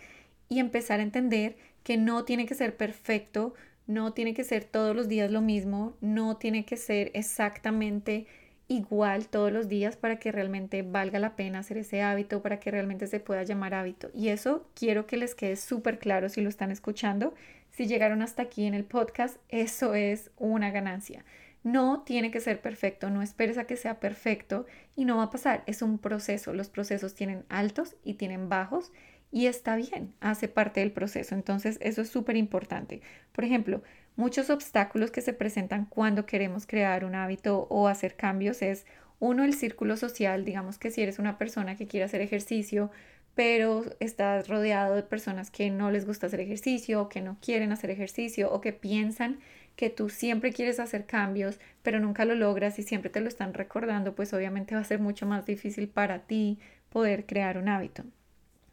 [0.48, 3.54] y empezar a entender que no tiene que ser perfecto,
[3.86, 8.26] no tiene que ser todos los días lo mismo, no tiene que ser exactamente
[8.68, 12.70] igual todos los días para que realmente valga la pena hacer ese hábito, para que
[12.70, 14.10] realmente se pueda llamar hábito.
[14.14, 17.34] Y eso quiero que les quede súper claro si lo están escuchando.
[17.70, 21.24] Si llegaron hasta aquí en el podcast, eso es una ganancia.
[21.64, 25.30] No tiene que ser perfecto, no esperes a que sea perfecto y no va a
[25.30, 25.64] pasar.
[25.66, 26.52] Es un proceso.
[26.52, 28.92] Los procesos tienen altos y tienen bajos
[29.30, 31.34] y está bien, hace parte del proceso.
[31.34, 33.02] Entonces, eso es súper importante.
[33.32, 33.82] Por ejemplo,
[34.18, 38.84] muchos obstáculos que se presentan cuando queremos crear un hábito o hacer cambios es
[39.20, 42.90] uno, el círculo social, digamos que si eres una persona que quiere hacer ejercicio,
[43.36, 47.70] pero estás rodeado de personas que no les gusta hacer ejercicio o que no quieren
[47.70, 49.38] hacer ejercicio o que piensan
[49.76, 53.54] que tú siempre quieres hacer cambios, pero nunca lo logras y siempre te lo están
[53.54, 56.58] recordando, pues obviamente va a ser mucho más difícil para ti
[56.90, 58.02] poder crear un hábito.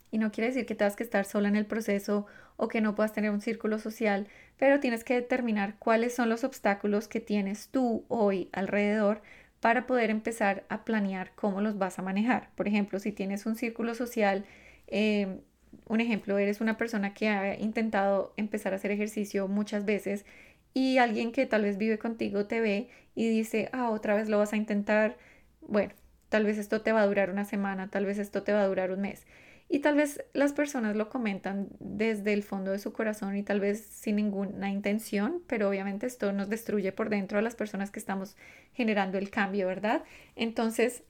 [0.10, 2.26] Y no quiere decir que tengas que estar sola en el proceso
[2.58, 4.28] o que no puedas tener un círculo social,
[4.58, 9.22] pero tienes que determinar cuáles son los obstáculos que tienes tú hoy alrededor
[9.60, 12.50] para poder empezar a planear cómo los vas a manejar.
[12.56, 14.46] Por ejemplo, si tienes un círculo social,
[14.88, 15.42] em,
[15.88, 20.26] un ejemplo, eres una persona que ha intentado empezar a hacer ejercicio muchas veces
[20.74, 24.38] y alguien que tal vez vive contigo te ve y dice, ah, otra vez lo
[24.38, 25.18] vas a intentar,
[25.62, 25.94] bueno,
[26.30, 28.68] tal vez esto te va a durar una semana, tal vez esto te va a
[28.68, 29.26] durar un mes.
[29.68, 33.60] Y tal vez las personas lo comentan desde el fondo de su corazón y tal
[33.60, 38.00] vez sin ninguna intención, pero obviamente esto nos destruye por dentro a las personas que
[38.00, 38.36] estamos
[38.74, 40.04] generando el cambio, ¿verdad?
[40.36, 41.04] Entonces,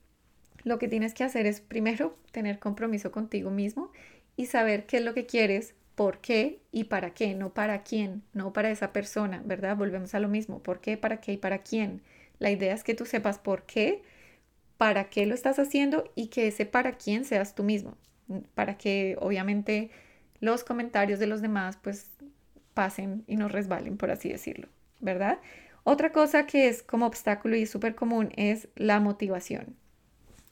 [0.63, 3.91] lo que tienes que hacer es primero tener compromiso contigo mismo
[4.37, 8.23] y saber qué es lo que quieres, por qué y para qué, no para quién,
[8.33, 9.75] no para esa persona, ¿verdad?
[9.75, 12.01] Volvemos a lo mismo, por qué, para qué y para quién.
[12.39, 14.01] La idea es que tú sepas por qué,
[14.77, 17.97] para qué lo estás haciendo y que ese para quién seas tú mismo
[18.53, 19.91] para que obviamente
[20.39, 22.11] los comentarios de los demás pues
[22.73, 24.67] pasen y no resbalen, por así decirlo,
[24.99, 25.39] ¿verdad?
[25.83, 29.75] Otra cosa que es como obstáculo y súper común es la motivación.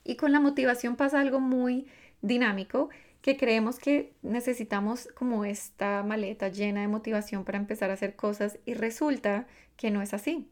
[0.03, 1.88] Y con la motivación pasa algo muy
[2.21, 2.89] dinámico
[3.21, 8.59] que creemos que necesitamos como esta maleta llena de motivación para empezar a hacer cosas
[8.65, 10.49] y resulta que no es así.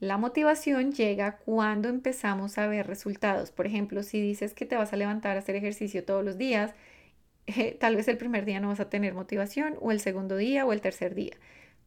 [0.00, 3.50] La motivación llega cuando empezamos a ver resultados.
[3.50, 6.72] Por ejemplo, si dices que te vas a levantar a hacer ejercicio todos los días,
[7.46, 10.64] eh, tal vez el primer día no vas a tener motivación o el segundo día
[10.64, 11.36] o el tercer día.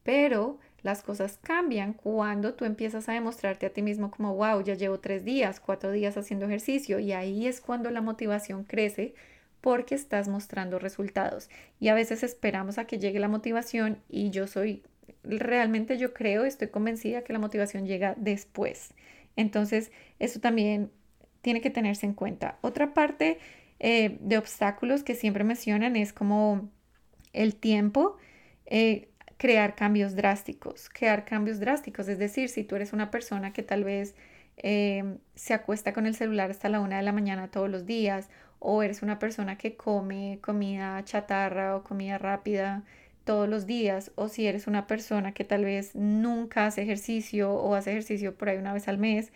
[0.04, 4.76] Pero las cosas cambian cuando tú empiezas a demostrarte a ti mismo como, wow, ya
[4.76, 9.16] llevo tres días, cuatro días haciendo ejercicio y ahí es cuando la motivación crece
[9.62, 11.50] porque estás mostrando resultados.
[11.80, 14.84] Y a veces esperamos a que llegue la motivación y yo soy
[15.24, 18.94] realmente yo creo, estoy convencida que la motivación llega después.
[19.36, 20.92] Entonces, eso también
[21.42, 22.58] tiene que tenerse en cuenta.
[22.62, 23.40] Otra parte
[23.80, 26.70] eh, de obstáculos que siempre mencionan es como
[27.34, 28.18] el tiempo,
[28.66, 32.08] eh, crear cambios drásticos, crear cambios drásticos.
[32.08, 34.16] Es decir, si tú eres una persona que tal vez
[34.58, 38.30] eh, se acuesta con el celular hasta la una de la mañana todos los días,
[38.60, 42.84] o eres una persona que come comida chatarra o comida rápida,
[43.24, 47.76] todos los días o si eres una persona que tal vez nunca hace ejercicio o
[47.76, 49.32] hace ejercicio por ahí una vez al mes,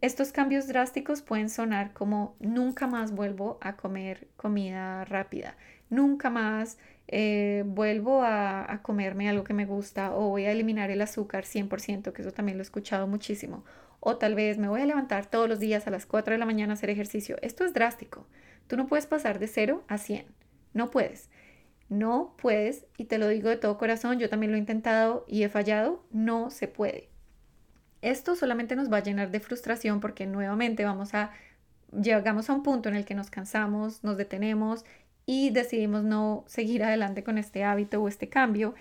[0.00, 5.56] estos cambios drásticos pueden sonar como nunca más vuelvo a comer comida rápida,
[5.88, 10.90] nunca más eh, vuelvo a, a, comerme algo que me gusta o voy a eliminar
[10.90, 13.64] el azúcar 100%, que eso también lo he escuchado muchísimo.
[14.00, 16.46] O tal vez me voy a levantar todos los días a las 4 de la
[16.46, 17.36] mañana a hacer ejercicio.
[17.42, 18.26] Esto es drástico.
[18.66, 20.26] Tú no puedes pasar de 0 a 100.
[20.74, 21.30] No puedes.
[21.88, 25.44] No puedes, y te lo digo de todo corazón, yo también lo he intentado y
[25.44, 27.08] he fallado, no se puede.
[28.02, 31.30] Esto solamente nos va a llenar de frustración porque nuevamente vamos a
[31.92, 34.84] llegamos a un punto en el que nos cansamos, nos detenemos
[35.24, 38.74] y decidimos no seguir adelante con este hábito o este cambio.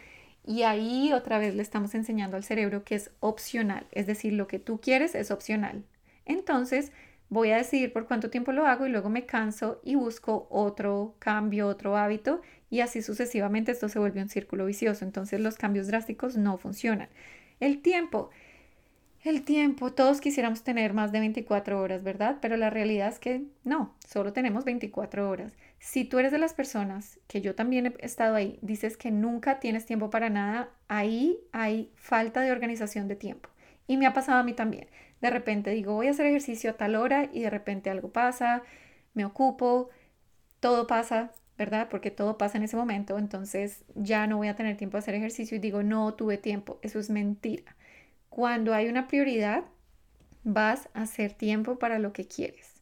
[0.45, 4.47] Y ahí otra vez le estamos enseñando al cerebro que es opcional, es decir, lo
[4.47, 5.83] que tú quieres es opcional.
[6.25, 6.91] Entonces,
[7.29, 11.15] voy a decidir por cuánto tiempo lo hago y luego me canso y busco otro
[11.19, 15.05] cambio, otro hábito y así sucesivamente esto se vuelve un círculo vicioso.
[15.05, 17.09] Entonces los cambios drásticos no funcionan.
[17.59, 18.29] El tiempo.
[19.23, 22.37] El tiempo, todos quisiéramos tener más de 24 horas, ¿verdad?
[22.41, 25.53] Pero la realidad es que no, solo tenemos 24 horas.
[25.79, 29.59] Si tú eres de las personas, que yo también he estado ahí, dices que nunca
[29.59, 33.49] tienes tiempo para nada, ahí hay falta de organización de tiempo.
[33.87, 34.89] Y me ha pasado a mí también.
[35.21, 38.61] De repente digo, voy a hacer ejercicio a tal hora y de repente algo pasa,
[39.15, 39.89] me ocupo,
[40.59, 41.87] todo pasa, ¿verdad?
[41.89, 45.15] Porque todo pasa en ese momento, entonces ya no voy a tener tiempo de hacer
[45.15, 46.79] ejercicio y digo, no tuve tiempo.
[46.81, 47.75] Eso es mentira.
[48.29, 49.63] Cuando hay una prioridad,
[50.43, 52.73] vas a hacer tiempo para lo que quieres.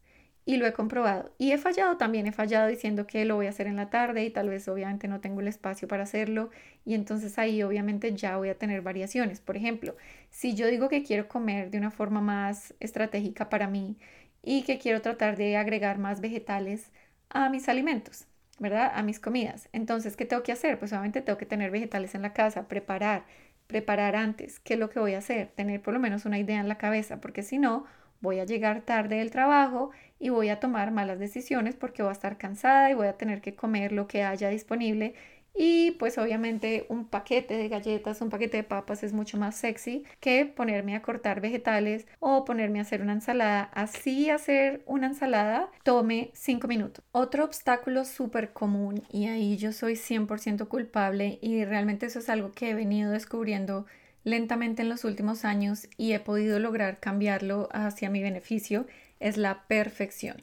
[0.45, 1.33] Y lo he comprobado.
[1.37, 4.25] Y he fallado también, he fallado diciendo que lo voy a hacer en la tarde
[4.25, 6.49] y tal vez obviamente no tengo el espacio para hacerlo.
[6.85, 9.39] Y entonces ahí obviamente ya voy a tener variaciones.
[9.39, 9.95] Por ejemplo,
[10.31, 13.97] si yo digo que quiero comer de una forma más estratégica para mí
[14.41, 16.91] y que quiero tratar de agregar más vegetales
[17.29, 18.27] a mis alimentos,
[18.59, 18.91] ¿verdad?
[18.95, 19.69] A mis comidas.
[19.73, 20.79] Entonces, ¿qué tengo que hacer?
[20.79, 23.25] Pues obviamente tengo que tener vegetales en la casa, preparar
[23.67, 26.59] preparar antes qué es lo que voy a hacer, tener por lo menos una idea
[26.59, 27.85] en la cabeza, porque si no,
[28.21, 32.13] voy a llegar tarde del trabajo y voy a tomar malas decisiones porque voy a
[32.13, 35.15] estar cansada y voy a tener que comer lo que haya disponible
[35.53, 40.03] y pues obviamente un paquete de galletas, un paquete de papas es mucho más sexy
[40.19, 43.63] que ponerme a cortar vegetales o ponerme a hacer una ensalada.
[43.73, 47.03] Así hacer una ensalada tome 5 minutos.
[47.11, 52.51] Otro obstáculo súper común y ahí yo soy 100% culpable y realmente eso es algo
[52.51, 53.85] que he venido descubriendo
[54.23, 58.87] lentamente en los últimos años y he podido lograr cambiarlo hacia mi beneficio
[59.19, 60.41] es la perfección.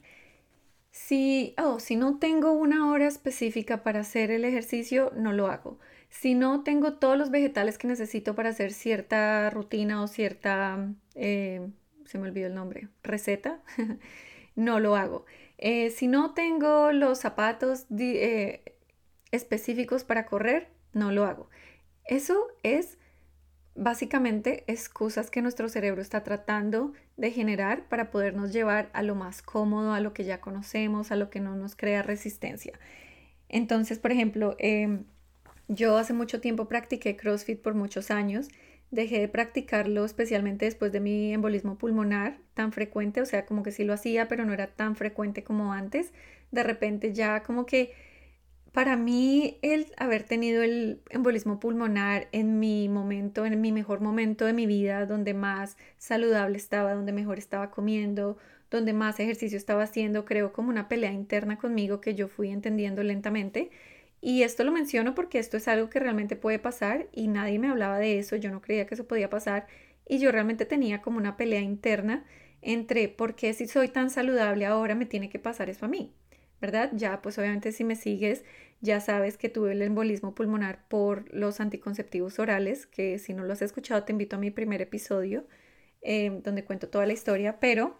[0.91, 5.79] Si, oh, si no tengo una hora específica para hacer el ejercicio, no lo hago.
[6.09, 11.69] Si no tengo todos los vegetales que necesito para hacer cierta rutina o cierta, eh,
[12.05, 13.61] se me olvidó el nombre, receta,
[14.55, 15.25] no lo hago.
[15.57, 18.75] Eh, si no tengo los zapatos eh,
[19.31, 21.49] específicos para correr, no lo hago.
[22.03, 22.97] Eso es
[23.81, 29.41] básicamente excusas que nuestro cerebro está tratando de generar para podernos llevar a lo más
[29.41, 32.79] cómodo, a lo que ya conocemos, a lo que no nos crea resistencia.
[33.49, 35.05] Entonces, por ejemplo, em,
[35.67, 38.49] yo hace mucho tiempo practiqué CrossFit por muchos años.
[38.91, 43.71] Dejé de practicarlo especialmente después de mi embolismo pulmonar tan frecuente, o sea, como que
[43.71, 46.13] sí lo hacía, pero no era tan frecuente como antes.
[46.51, 47.93] De repente ya como que
[48.71, 54.45] para mí, el haber tenido el embolismo pulmonar en mi momento, en mi mejor momento
[54.45, 58.37] de mi vida, donde más saludable estaba, donde mejor estaba comiendo,
[58.69, 63.03] donde más ejercicio estaba haciendo, creo como una pelea interna conmigo que yo fui entendiendo
[63.03, 63.71] lentamente.
[64.21, 67.67] Y esto lo menciono porque esto es algo que realmente puede pasar y nadie me
[67.69, 69.67] hablaba de eso, yo no creía que eso podía pasar
[70.07, 72.25] y yo realmente tenía como una pelea interna
[72.61, 76.13] entre por qué si soy tan saludable ahora me tiene que pasar eso a mí.
[76.61, 76.91] ¿Verdad?
[76.93, 78.43] Ya, pues obviamente si me sigues,
[78.81, 83.53] ya sabes que tuve el embolismo pulmonar por los anticonceptivos orales, que si no lo
[83.53, 85.45] has escuchado te invito a mi primer episodio
[86.01, 87.97] em, donde cuento toda la historia, pero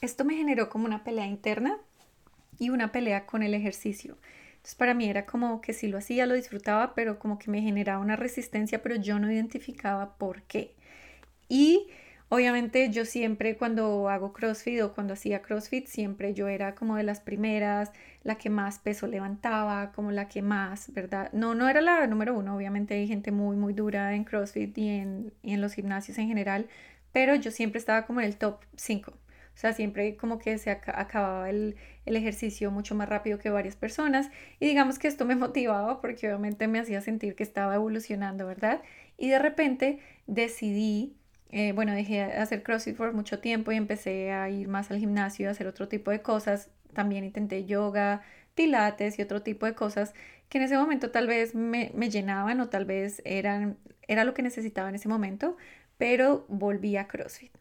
[0.00, 1.78] esto me generó como una pelea interna
[2.58, 4.18] y una pelea con el ejercicio.
[4.52, 7.62] Entonces para mí era como que si lo hacía, lo disfrutaba, pero como que me
[7.62, 10.74] generaba una resistencia, pero yo no identificaba por qué.
[11.48, 11.88] Y
[12.32, 17.02] Obviamente yo siempre cuando hago CrossFit o cuando hacía CrossFit, siempre yo era como de
[17.02, 21.30] las primeras, la que más peso levantaba, como la que más, ¿verdad?
[21.34, 24.88] No, no era la número uno, obviamente hay gente muy, muy dura en CrossFit y
[24.88, 26.68] en, en los gimnasios en general,
[27.12, 29.10] pero yo siempre estaba como en el top 5.
[29.10, 31.76] O sea, siempre como que se acababa el,
[32.06, 34.30] el, ejercicio mucho más rápido que varias personas.
[34.58, 38.80] Y digamos que esto me motivaba porque obviamente me hacía sentir que estaba evolucionando, ¿verdad?
[39.18, 41.18] Y de repente decidí
[41.52, 44.98] eh, bueno, dejé de hacer CrossFit por mucho tiempo y empecé a ir más al
[44.98, 46.70] gimnasio, a hacer otro tipo de cosas.
[46.94, 48.22] También intenté yoga,
[48.54, 50.14] pilates y otro tipo de cosas
[50.48, 53.78] que en ese momento tal vez me, me llenaban o tal vez eran,
[54.08, 55.56] era lo que necesitaba en ese momento,
[55.98, 57.52] pero volví a CrossFit.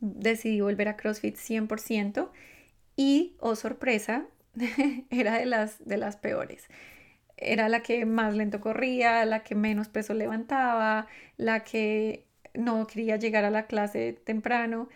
[0.00, 2.30] Decidí volver a CrossFit 100%
[2.96, 4.26] y, oh sorpresa,
[5.10, 6.68] era de las, de las peores.
[7.36, 11.06] Era la que más lento corría, la que menos peso levantaba,
[11.36, 14.88] la que no quería llegar a la clase temprano.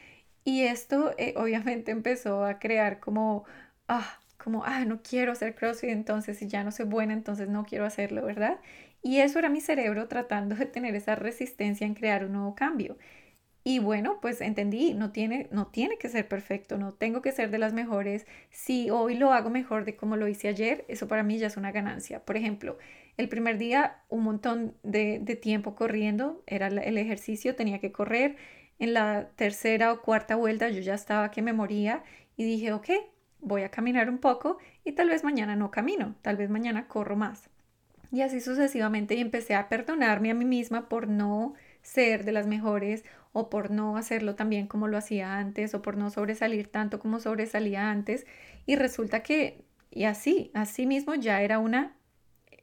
[0.44, 3.44] Y esto eh, obviamente empezó a crear como,
[3.88, 7.64] ah, como, ah, no quiero hacer CrossFit, entonces si ya no soy buena, entonces no
[7.64, 8.60] quiero hacerlo, ¿verdad?
[9.02, 12.96] Y eso era mi cerebro tratando de tener esa resistencia en crear un nuevo cambio.
[13.64, 17.50] Y bueno, pues entendí, no tiene, no tiene que ser perfecto, no tengo que ser
[17.50, 18.26] de las mejores.
[18.50, 21.56] Si hoy lo hago mejor de como lo hice ayer, eso para mí ya es
[21.56, 22.24] una ganancia.
[22.24, 22.76] Por ejemplo,
[23.16, 28.36] el primer día un montón de, tiempo corriendo, era el ejercicio, tenía que correr.
[28.78, 32.02] En la tercera o cuarta vuelta yo ya estaba que me moría
[32.36, 32.88] y dije, ok,
[33.40, 37.16] voy a caminar un poco y tal vez mañana no camino, tal vez mañana corro
[37.16, 37.50] más.
[38.10, 42.46] Y así sucesivamente y empecé a perdonarme a mí misma por no ser de las
[42.46, 46.68] mejores o por no hacerlo tan bien como lo hacía antes o por no sobresalir
[46.68, 48.26] tanto como sobresalía antes
[48.66, 51.96] y resulta que y así, así mismo ya era una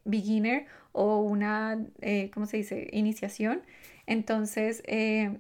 [0.06, 3.62] beginner o una, eh, ¿cómo se dice?, iniciación.
[4.06, 5.40] Entonces, eh,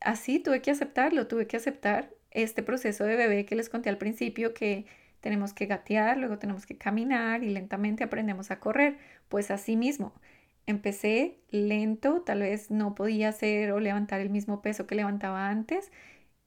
[0.00, 3.98] así tuve que aceptarlo, tuve que aceptar este proceso de bebé que les conté al
[3.98, 4.86] principio que
[5.20, 8.98] tenemos que gatear, luego tenemos que caminar y lentamente aprendemos a correr.
[9.28, 10.14] Pues así mismo,
[10.66, 15.90] Empecé lento, tal vez no podía hacer o levantar el mismo peso que levantaba antes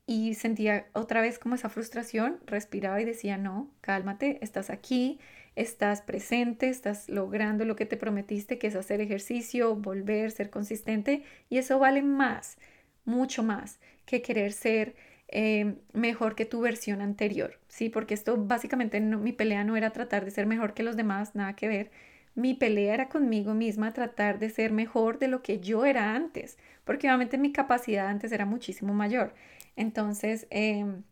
[0.07, 5.19] y sentía otra vez como esa frustración, respiraba y decía, no, cálmate, estás aquí,
[5.55, 11.23] estás presente, estás logrando lo que te prometiste, que es hacer ejercicio, volver, ser consistente
[11.49, 12.57] y eso vale más,
[13.05, 14.95] mucho más que querer ser
[15.27, 17.89] eh, mejor que tu versión anterior, ¿sí?
[17.89, 21.55] Porque esto básicamente mi pelea no era tratar de ser mejor que los demás, nada
[21.55, 21.91] que ver,
[22.35, 26.57] mi pelea era conmigo misma tratar de ser mejor de lo que yo era antes,
[26.83, 29.33] porque obviamente mi capacidad antes era muchísimo mayor.
[29.75, 31.03] Entonces, em,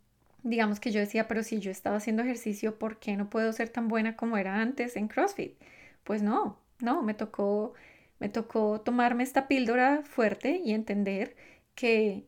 [0.44, 3.70] digamos que yo decía, pero si yo estaba haciendo ejercicio, ¿por qué no puedo ser
[3.70, 5.56] tan buena como era antes en CrossFit?
[6.04, 7.74] Pues no, no, me tocó,
[8.20, 11.36] me tocó tomarme esta píldora fuerte y entender
[11.76, 12.28] que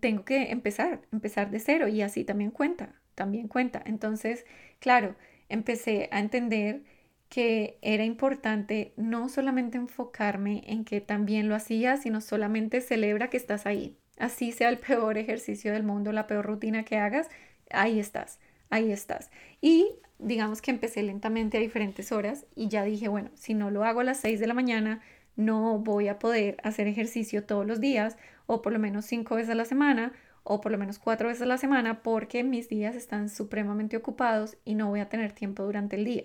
[0.00, 3.82] tengo que empezar, empezar de cero y así también cuenta, también cuenta.
[3.84, 4.46] Entonces,
[4.78, 5.16] claro,
[5.48, 6.82] empecé a entender
[7.28, 13.36] que era importante no solamente enfocarme en que también lo hacía, sino solamente celebra que
[13.36, 13.98] estás ahí.
[14.18, 17.28] Así sea el peor ejercicio del mundo, la peor rutina que hagas,
[17.70, 18.38] ahí estás,
[18.70, 19.30] ahí estás.
[19.60, 19.88] Y
[20.18, 24.00] digamos que empecé lentamente a diferentes horas y ya dije, bueno, si no lo hago
[24.00, 25.00] a las 6 de la mañana,
[25.36, 29.50] no voy a poder hacer ejercicio todos los días o por lo menos cinco veces
[29.50, 30.12] a la semana
[30.44, 34.56] o por lo menos cuatro veces a la semana porque mis días están supremamente ocupados
[34.64, 36.24] y no voy a tener tiempo durante el día.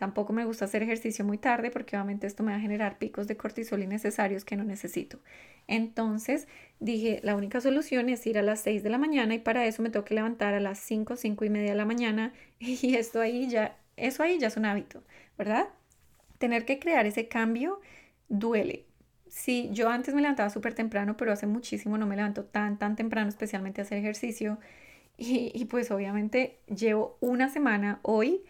[0.00, 3.26] Tampoco me gusta hacer ejercicio muy tarde porque obviamente esto me va a generar picos
[3.26, 5.18] de cortisol innecesarios que no necesito.
[5.66, 6.48] Entonces
[6.78, 9.82] dije, la única solución es ir a las 6 de la mañana y para eso
[9.82, 13.20] me tengo que levantar a las 5, 5 y media de la mañana y esto
[13.20, 15.02] ahí ya, eso ahí ya es un hábito,
[15.36, 15.68] ¿verdad?
[16.38, 17.82] Tener que crear ese cambio
[18.30, 18.86] duele.
[19.28, 22.96] Sí, yo antes me levantaba súper temprano, pero hace muchísimo no me levanto tan, tan
[22.96, 24.58] temprano, especialmente a hacer ejercicio.
[25.18, 28.42] Y, y pues obviamente llevo una semana hoy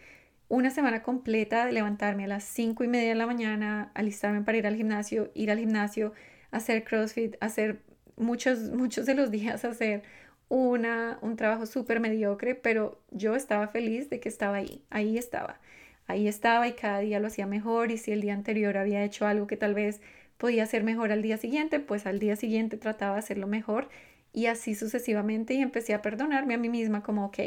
[0.51, 4.57] una semana completa de levantarme a las cinco y media de la mañana, alistarme para
[4.57, 6.11] ir al gimnasio, ir al gimnasio,
[6.51, 7.83] hacer CrossFit, hacer
[8.17, 10.03] muchos, muchos de los días hacer
[10.49, 15.61] una, un trabajo súper mediocre, pero yo estaba feliz de que estaba ahí, ahí estaba,
[16.05, 19.25] ahí estaba y cada día lo hacía mejor y si el día anterior había hecho
[19.25, 20.01] algo que tal vez
[20.37, 23.87] podía hacer mejor al día siguiente, pues al día siguiente trataba de hacerlo mejor
[24.33, 27.39] y así sucesivamente y empecé a perdonarme a mí misma como, ok,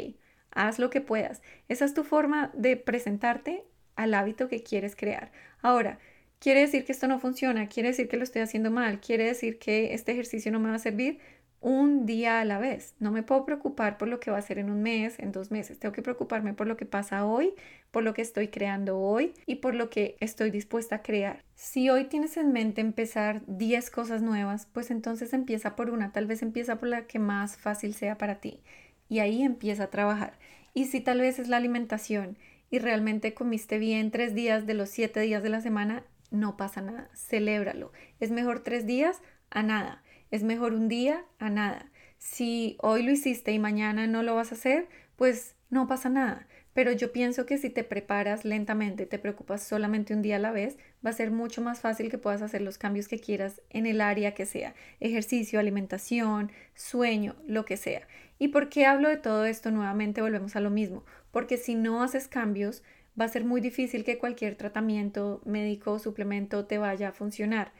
[0.55, 1.43] haz lo que puedas.
[1.67, 3.63] Esa es tu forma de presentarte
[3.95, 5.31] al hábito que quieres crear.
[5.61, 5.99] Ahora,
[6.39, 7.67] ¿quiere decir que esto no funciona?
[7.67, 8.99] ¿Quiere decir que lo estoy haciendo mal?
[8.99, 11.19] ¿Quiere decir que este ejercicio no me va a servir?
[11.61, 12.93] Un día a la vez.
[12.99, 15.49] No me puedo preocupar por lo que va a ser en un mes, en dos
[15.49, 15.79] meses.
[15.79, 17.55] Tengo que preocuparme por lo que pasa hoy,
[17.89, 21.43] por lo que estoy creando hoy y por lo que estoy dispuesta a crear.
[21.55, 26.11] Si hoy tienes en mente empezar 10 cosas nuevas, pues entonces empieza por una.
[26.11, 28.61] Tal vez empieza por la que más fácil sea para ti
[29.09, 30.37] y ahí empieza a trabajar.
[30.73, 32.37] Y si tal vez es la alimentación
[32.69, 36.81] y realmente comiste bien tres días de los siete días de la semana, no pasa
[36.81, 37.91] nada, celébralo.
[38.19, 41.91] Es mejor tres días a nada, es mejor un día a nada.
[42.17, 46.47] Si hoy lo hiciste y mañana no lo vas a hacer, pues no pasa nada.
[46.75, 50.51] Pero yo pienso que si te preparas lentamente, te preocupas solamente un día a la
[50.51, 53.85] vez, va a ser mucho más fácil que puedas hacer los cambios que quieras en
[53.85, 58.05] el área que sea, ejercicio, alimentación, sueño, lo que sea.
[58.39, 59.71] ¿Y por qué hablo de todo esto?
[59.71, 62.83] Nuevamente volvemos a lo mismo, porque si no haces cambios,
[63.17, 67.71] va a ser muy difícil que cualquier tratamiento médico o suplemento te vaya a funcionar.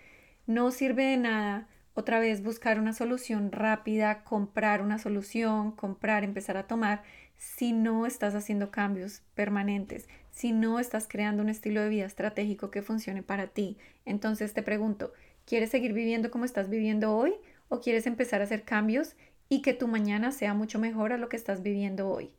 [0.48, 6.56] No sirve de nada otra vez buscar una solución rápida, comprar una solución, comprar, empezar
[6.56, 7.04] a tomar,
[7.38, 12.72] si no estás haciendo cambios permanentes, si no estás creando un estilo de vida estratégico
[12.72, 13.78] que funcione para ti.
[14.06, 15.14] Entonces te pregunto,
[15.46, 17.34] ¿quieres seguir viviendo como estás viviendo hoy
[17.70, 19.16] o quieres empezar a hacer cambios
[19.50, 22.32] y que tu mañana sea mucho mejor a lo que estás viviendo hoy?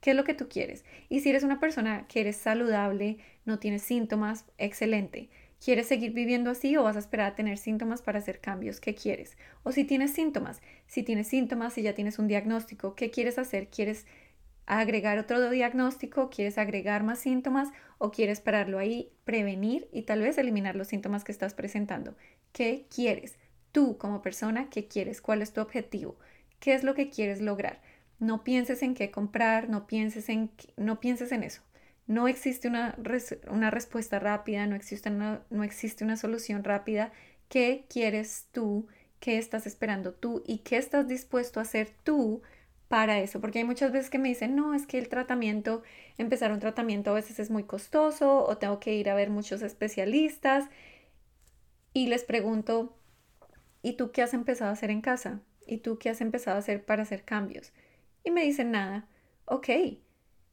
[0.00, 0.84] ¿Qué es lo que tú quieres?
[1.08, 5.28] Y si eres una persona que eres saludable, no tienes síntomas, excelente.
[5.62, 8.80] ¿Quieres seguir viviendo así o vas a esperar a tener síntomas para hacer cambios?
[8.80, 9.36] ¿Qué quieres?
[9.62, 13.68] O si tienes síntomas, si tienes síntomas y ya tienes un diagnóstico, ¿qué quieres hacer?
[13.68, 14.06] ¿Quieres
[14.78, 16.30] agregar otro diagnóstico?
[16.30, 17.68] ¿Quieres agregar más síntomas?
[17.98, 22.14] ¿O quieres pararlo ahí, prevenir y tal vez eliminar los síntomas que estás presentando?
[22.52, 23.36] ¿Qué quieres?
[23.72, 25.20] Tú como persona, ¿qué quieres?
[25.20, 26.16] ¿Cuál es tu objetivo?
[26.60, 27.80] ¿Qué es lo que quieres lograr?
[28.20, 31.62] No pienses en qué comprar, no pienses en, no pienses en eso.
[32.06, 32.96] No existe una,
[33.50, 37.12] una respuesta rápida, no existe una, no existe una solución rápida.
[37.48, 38.86] ¿Qué quieres tú?
[39.18, 40.42] ¿Qué estás esperando tú?
[40.46, 42.42] ¿Y qué estás dispuesto a hacer tú
[42.90, 43.40] para eso?
[43.40, 45.84] Porque hay muchas veces que me dicen, no, es que el tratamiento,
[46.18, 49.62] empezar un tratamiento a veces es muy costoso o tengo que ir a ver muchos
[49.62, 50.64] especialistas.
[51.92, 52.96] Y les pregunto,
[53.80, 55.40] ¿y tú qué has empezado a hacer en casa?
[55.68, 57.72] ¿Y tú qué has empezado a hacer para hacer cambios?
[58.24, 59.06] Y me dicen nada.
[59.44, 59.68] Ok,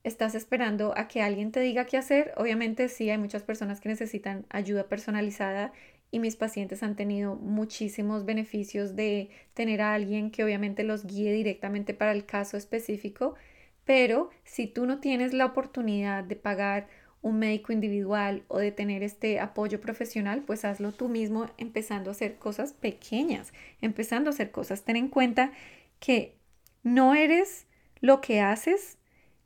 [0.04, 2.34] estás esperando a que alguien te diga qué hacer.
[2.38, 5.74] Obviamente sí, hay muchas personas que necesitan ayuda personalizada
[6.12, 11.34] y mis pacientes han tenido muchísimos beneficios de tener a alguien que obviamente los guíe
[11.34, 13.36] directamente para el caso específico.
[13.86, 16.88] Pero si tú no tienes la oportunidad de pagar
[17.22, 22.14] un médico individual o de tener este apoyo profesional, pues hazlo tú mismo empezando a
[22.14, 24.84] hacer cosas pequeñas, empezando a hacer cosas.
[24.84, 25.52] Ten en cuenta
[26.00, 26.38] que
[26.84, 27.66] no eres
[28.00, 28.98] lo que haces,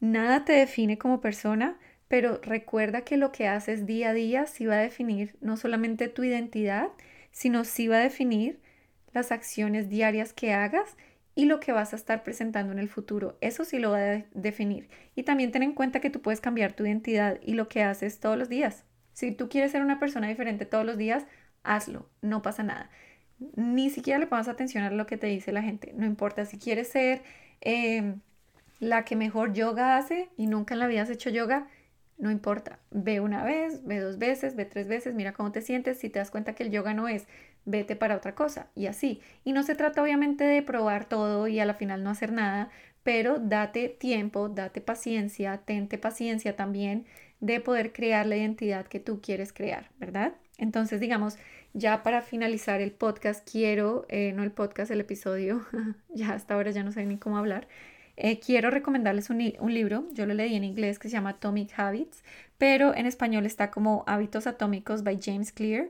[0.02, 1.78] Nada te define como persona,
[2.12, 6.10] pero recuerda que lo que haces día a día sí va a definir no solamente
[6.10, 6.90] tu identidad,
[7.32, 8.60] sino sí va a definir
[9.14, 10.98] las acciones diarias que hagas
[11.36, 13.38] y lo que vas a estar presentando en el futuro.
[13.40, 14.90] Eso sí lo va a definir.
[15.16, 18.20] Y también ten en cuenta que tú puedes cambiar tu identidad y lo que haces
[18.20, 18.84] todos los días.
[19.14, 21.26] Si tú quieres ser una persona diferente todos los días,
[21.64, 22.90] hazlo, no pasa nada.
[23.56, 25.94] Ni siquiera le pongas atención a lo que te dice la gente.
[25.96, 27.22] No importa si quieres ser
[27.62, 28.20] em,
[28.82, 31.70] la que mejor yoga hace y nunca en la vida has hecho yoga,
[32.22, 32.80] no importa.
[32.92, 35.98] Ve una vez, ve dos veces, ve tres veces, mira cómo te sientes.
[35.98, 37.28] Si te das cuenta que el yoga no es,
[37.66, 39.22] vete para otra cosa y así.
[39.44, 42.70] Y no se trata obviamente de probar todo y a la final no hacer nada,
[43.04, 47.06] pero date tiempo, date paciencia, tente paciencia también
[47.40, 50.36] de poder crear la identidad que tú quieres crear, ¿verdad?
[50.60, 51.40] Entonces, digamos,
[51.74, 55.66] ya para finalizar el podcast, quiero, eh, no el podcast, el episodio,
[56.14, 57.68] ya hasta ahora ya no sé ni cómo hablar,
[58.24, 62.24] eh, quiero recomendarles un, libro, yo lo leí en inglés que se llama Atomic Habits,
[62.60, 65.90] pero en español está como Hábitos Atómicos by James Clear.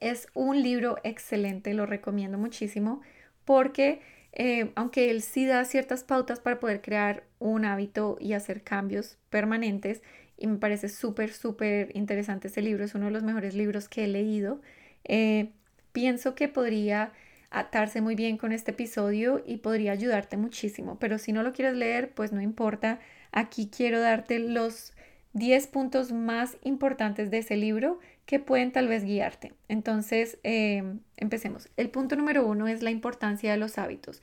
[0.00, 3.02] Es un libro excelente, lo recomiendo muchísimo
[3.44, 4.00] porque
[4.32, 9.18] eh, aunque él sí da ciertas pautas para poder crear un hábito y hacer cambios
[9.28, 10.02] permanentes,
[10.38, 14.04] y me parece súper, súper interesante este libro, es uno de los mejores libros que
[14.04, 14.62] he leído,
[15.04, 15.50] eh,
[15.92, 17.12] pienso que podría
[17.54, 20.98] atarse muy bien con este episodio y podría ayudarte muchísimo.
[20.98, 22.98] Pero si no lo quieres leer, pues no importa.
[23.32, 24.92] Aquí quiero darte los
[25.34, 29.52] 10 puntos más importantes de ese libro que pueden tal vez guiarte.
[29.68, 31.68] Entonces, em, empecemos.
[31.76, 34.22] El punto número uno es la importancia de los hábitos.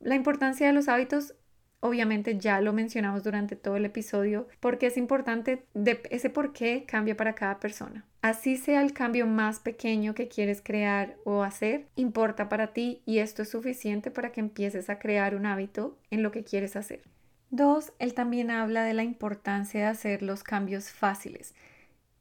[0.00, 1.34] La importancia de los hábitos
[1.80, 6.84] Obviamente ya lo mencionamos durante todo el episodio porque es importante, de ese por qué
[6.86, 8.04] cambia para cada persona.
[8.20, 13.18] Así sea el cambio más pequeño que quieres crear o hacer, importa para ti y
[13.18, 17.02] esto es suficiente para que empieces a crear un hábito en lo que quieres hacer.
[17.50, 21.54] Dos, él también habla de la importancia de hacer los cambios fáciles.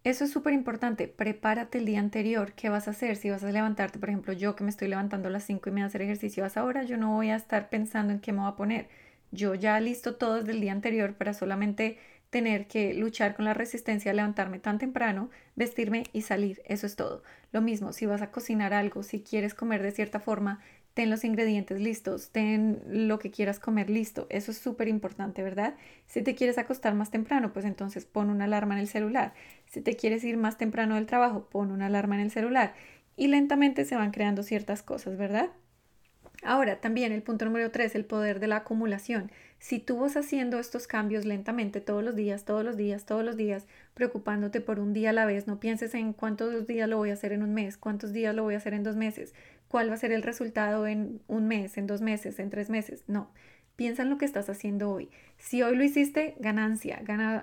[0.03, 1.09] Eso es súper importante.
[1.09, 2.53] Prepárate el día anterior.
[2.53, 3.17] ¿Qué vas a hacer?
[3.17, 5.71] Si vas a levantarte, por ejemplo, yo que me estoy levantando a las 5 y
[5.73, 8.21] me voy a hacer ejercicio a esa hora, yo no voy a estar pensando en
[8.21, 8.87] qué me voy a poner
[9.31, 11.97] yo ya listo todo desde el día anterior para solamente
[12.29, 16.61] tener que luchar con la resistencia a levantarme tan temprano, vestirme y salir.
[16.65, 17.23] Eso es todo.
[17.51, 20.59] Lo mismo, si vas a cocinar algo, si quieres comer de cierta forma,
[20.93, 24.27] ten los ingredientes listos, ten lo que quieras comer listo.
[24.29, 25.75] Eso es súper importante, ¿verdad?
[26.07, 29.33] Si te quieres acostar más temprano, pues entonces pon una alarma en el celular.
[29.67, 32.73] Si te quieres ir más temprano del trabajo, pon una alarma en el celular.
[33.15, 35.51] Y lentamente se van creando ciertas cosas, ¿verdad?
[36.43, 39.31] Ahora, también el punto número tres, el poder de la acumulación.
[39.59, 43.35] Si tú vas haciendo estos cambios lentamente todos los días, todos los días, todos los
[43.37, 43.65] días,
[43.95, 47.13] preocupándote por un día a la vez, no pienses en cuántos días lo voy a
[47.13, 49.33] hacer en un mes, cuántos días lo voy a hacer en dos meses.
[49.67, 53.03] cuál va a ser el resultado en un mes, en dos meses, en tres meses.
[53.07, 53.31] No,
[53.75, 55.09] piensa en lo que estás haciendo hoy.
[55.37, 57.01] Si hoy lo hiciste, ganancia,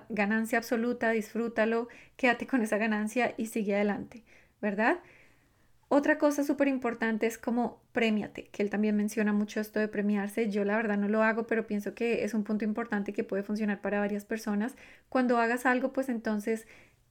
[0.09, 1.87] ganancia absoluta, disfrútalo,
[2.17, 4.23] quédate con esa ganancia y sigue adelante,
[4.61, 4.99] ¿verdad?
[5.87, 10.49] Otra cosa súper importante es como premiate, que él también menciona mucho esto de premiarse.
[10.49, 13.43] Yo la verdad no lo hago, pero pienso que es un punto importante que puede
[13.43, 14.75] funcionar para varias personas.
[15.09, 16.67] Cuando hagas algo, pues entonces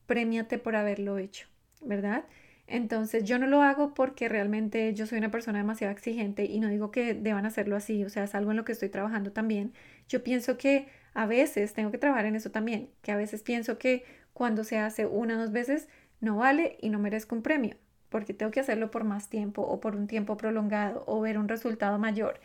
[0.06, 1.46] premiate por haberlo hecho,
[1.82, 2.24] ¿verdad?
[2.66, 6.68] Entonces yo no lo hago porque realmente yo soy una persona demasiado exigente y no
[6.68, 9.72] digo que deban hacerlo así, o sea, es algo en lo que estoy trabajando también.
[10.08, 13.78] Yo pienso que a veces tengo que trabajar en eso también, que a veces pienso
[13.78, 15.88] que cuando se hace una o dos veces
[16.20, 17.76] no vale y no merezco un premio,
[18.14, 21.48] porque tengo que hacerlo por más tiempo o por un tiempo prolongado o ver un
[21.48, 22.38] resultado mayor.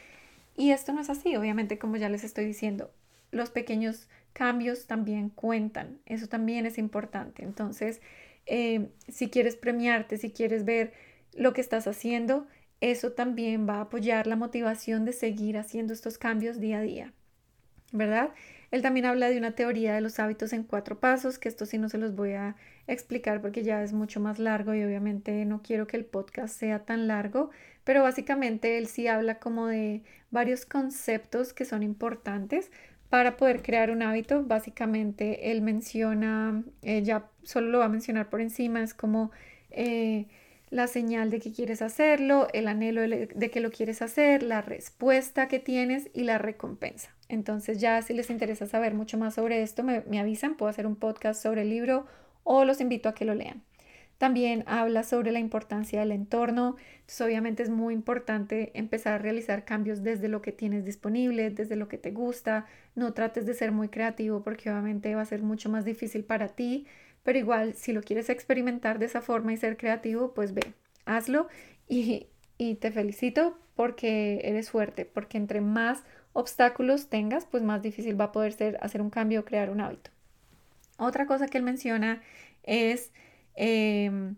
[0.57, 2.89] Y esto no es así, obviamente, como ya les estoy diciendo,
[3.29, 7.43] los pequeños cambios también cuentan, eso también es importante.
[7.43, 8.01] Entonces,
[8.47, 10.91] eh, si quieres premiarte, si quieres ver
[11.35, 12.47] lo que estás haciendo,
[12.81, 17.13] eso también va a apoyar la motivación de seguir haciendo estos cambios día a día,
[17.91, 18.31] ¿verdad?
[18.71, 21.77] Él también habla de una teoría de los hábitos en cuatro pasos, que esto sí
[21.77, 22.55] no se los voy a
[22.87, 26.85] explicar porque ya es mucho más largo y obviamente no quiero que el podcast sea
[26.85, 27.49] tan largo,
[27.83, 32.71] pero básicamente él sí habla como de varios conceptos que son importantes
[33.09, 34.43] para poder crear un hábito.
[34.43, 39.31] Básicamente él menciona, eh, ya solo lo va a mencionar por encima, es como
[39.71, 40.27] eh,
[40.69, 45.47] la señal de que quieres hacerlo, el anhelo de que lo quieres hacer, la respuesta
[45.47, 47.15] que tienes y la recompensa.
[47.29, 50.95] Entonces ya si les interesa saber mucho más sobre esto, me, avisan, puedo hacer un
[50.95, 52.05] podcast sobre el libro
[52.43, 53.63] o los invito a que lo lean.
[54.17, 56.75] También habla sobre la importancia del entorno.
[56.95, 61.77] Entonces, obviamente es muy importante empezar a realizar cambios desde lo que tienes disponible, desde
[61.77, 62.65] lo que te gusta.
[62.95, 66.49] No trates de ser muy creativo porque obviamente va a ser mucho más difícil para
[66.49, 66.85] ti.
[67.23, 70.73] Pero igual, si lo quieres experimentar de esa forma y ser creativo, pues ve,
[71.05, 71.47] hazlo
[71.87, 72.27] y,
[72.57, 76.03] y te felicito porque eres fuerte, porque entre más
[76.39, 79.81] obstáculos tengas, pues más difícil va a poder ser hacer un cambio o crear un
[79.81, 80.11] hábito.
[80.97, 82.21] Otra cosa que él menciona
[82.63, 83.11] es
[83.61, 84.35] Em,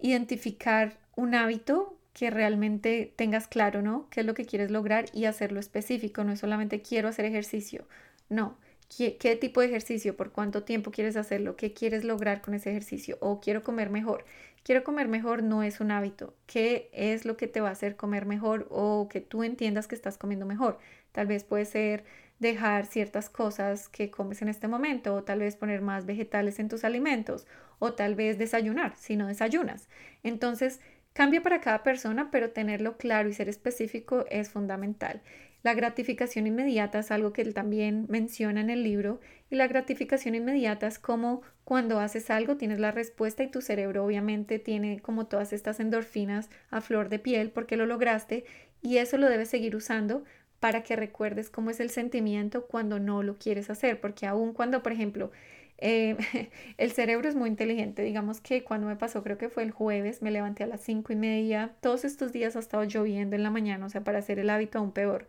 [0.00, 4.08] identificar un hábito que realmente tengas claro, ¿no?
[4.10, 6.24] ¿Qué es lo que quieres lograr y hacerlo específico?
[6.24, 7.86] No es solamente quiero hacer ejercicio,
[8.28, 8.58] no.
[8.96, 10.16] ¿Qué, ¿Qué, tipo de ejercicio?
[10.16, 11.56] ¿Por cuánto tiempo quieres hacerlo?
[11.56, 13.16] ¿Qué quieres lograr con ese ejercicio?
[13.20, 14.24] O quiero comer mejor.
[14.64, 16.34] Quiero comer mejor no es un hábito.
[16.46, 19.94] ¿Qué es lo que te va a hacer comer mejor o que tú entiendas que
[19.94, 20.78] estás comiendo mejor?
[21.12, 22.04] Tal vez puede ser
[22.38, 26.70] dejar ciertas cosas que comes en este momento o tal vez poner más vegetales en
[26.70, 27.46] tus alimentos
[27.78, 29.90] o tal vez desayunar si no desayunas.
[30.22, 30.80] Entonces,
[31.12, 35.20] cambia para cada persona, pero tenerlo claro y ser específico es fundamental.
[35.62, 39.20] La gratificación inmediata es algo que él también menciona en el libro
[39.54, 44.04] y la gratificación inmediata es como cuando haces algo tienes la respuesta y tu cerebro
[44.04, 48.44] obviamente tiene como todas estas endorfinas a flor de piel porque lo lograste
[48.82, 50.24] y eso lo debes seguir usando
[50.58, 54.82] para que recuerdes cómo es el sentimiento cuando no lo quieres hacer, porque aun cuando,
[54.82, 55.30] por ejemplo,
[55.78, 56.16] eh,
[56.78, 60.22] el cerebro es muy inteligente, digamos que cuando me pasó, creo que fue el jueves,
[60.22, 63.50] me levanté a las cinco y media, todos estos días ha estado lloviendo en la
[63.50, 65.28] mañana, o sea, para hacer el hábito aún peor.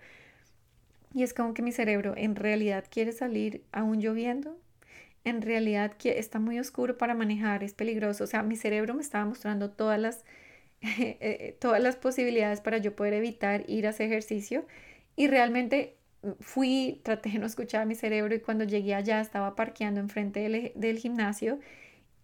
[1.16, 4.60] Y es como que mi cerebro en realidad quiere salir aún lloviendo,
[5.24, 9.24] en realidad está muy oscuro para manejar, es peligroso, o sea, mi cerebro me estaba
[9.24, 10.26] mostrando todas las,
[10.82, 14.66] eh, todas las posibilidades para yo poder evitar ir a ese ejercicio.
[15.16, 19.22] Y realmente mm, fui, traté de no escuchar a mi cerebro y cuando llegué allá
[19.22, 21.60] estaba parqueando enfrente del, del gimnasio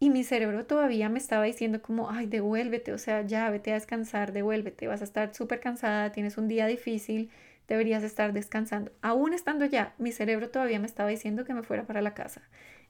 [0.01, 3.75] y mi cerebro todavía me estaba diciendo como, ay, devuélvete, o sea, ya vete a
[3.75, 7.29] descansar, devuélvete, vas a estar súper cansada, tienes un día difícil,
[7.71, 8.91] deberías estar descansando.
[9.01, 12.41] Aún estando ya, mi cerebro todavía me estaba diciendo que me fuera para la casa.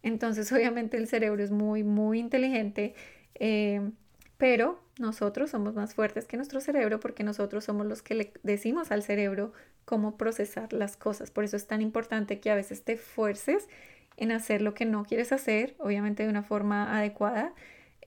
[0.02, 2.96] Entonces, obviamente el cerebro es muy, muy inteligente,
[3.36, 3.92] eh,
[4.38, 8.92] pero nosotros somos más fuertes que nuestro cerebro porque nosotros somos los que le decimos
[8.92, 9.54] al cerebro
[9.86, 11.30] cómo procesar las cosas.
[11.30, 13.70] Por eso es tan importante que a veces te fuerces
[14.18, 17.54] en hacer lo que no quieres hacer, obviamente de una forma adecuada,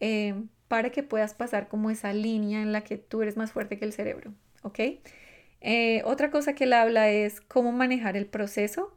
[0.01, 0.35] eh,
[0.66, 3.85] para que puedas pasar como esa línea en la que tú eres más fuerte que
[3.85, 4.81] el cerebro, ¿ok?
[5.64, 8.94] Eh, otra cosa que él habla es cómo manejar el proceso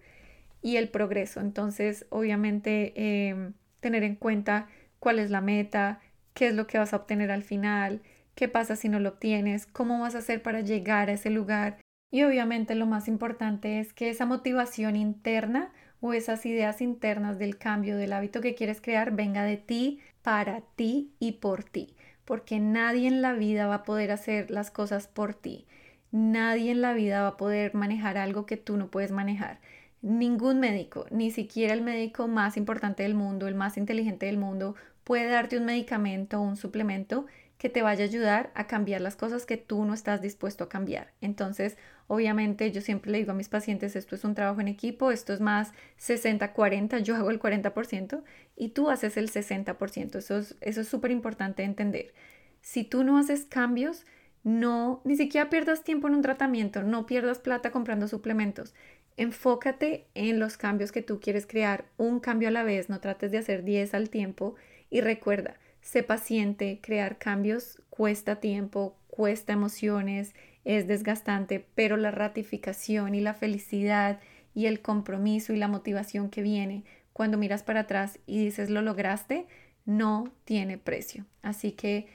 [0.62, 1.40] y el progreso.
[1.40, 4.68] Entonces, obviamente, eh, tener en cuenta
[5.00, 6.02] cuál es la meta,
[6.34, 8.02] qué es lo que vas a obtener al final,
[8.36, 11.80] qué pasa si no lo obtienes, cómo vas a hacer para llegar a ese lugar
[12.10, 17.58] y obviamente lo más importante es que esa motivación interna o esas ideas internas del
[17.58, 21.96] cambio del hábito que quieres crear venga de ti, para ti y por ti.
[22.24, 25.66] Porque nadie en la vida va a poder hacer las cosas por ti.
[26.12, 29.60] Nadie en la vida va a poder manejar algo que tú no puedes manejar.
[30.02, 34.76] Ningún médico, ni siquiera el médico más importante del mundo, el más inteligente del mundo,
[35.04, 37.26] puede darte un medicamento o un suplemento
[37.58, 40.70] que te vaya a ayudar a cambiar las cosas que tú no estás dispuesto a
[40.70, 41.12] cambiar.
[41.22, 41.78] Entonces,
[42.08, 45.34] obviamente yo siempre le digo a mis pacientes, esto es un trabajo en equipo, esto
[45.34, 48.24] es más 60-40, yo hago el 40%
[48.56, 50.18] y tú haces el 60%.
[50.18, 52.14] Eso es eso es súper importante entender.
[52.62, 54.06] Si tú no haces cambios,
[54.48, 58.74] no, ni siquiera pierdas tiempo en un tratamiento, no pierdas plata comprando suplementos.
[59.18, 63.30] Enfócate en los cambios que tú quieres crear, un cambio a la vez, no trates
[63.34, 64.56] de hacer 10 al tiempo
[64.90, 70.34] y recuerda, sé paciente, crear cambios cuesta tiempo, cuesta emociones,
[70.64, 74.22] es desgastante, pero la ratificación y la felicidad
[74.56, 78.82] y el compromiso y la motivación que viene cuando miras para atrás y dices lo
[78.82, 79.46] lograste,
[79.84, 81.26] no tiene precio.
[81.42, 82.08] Así que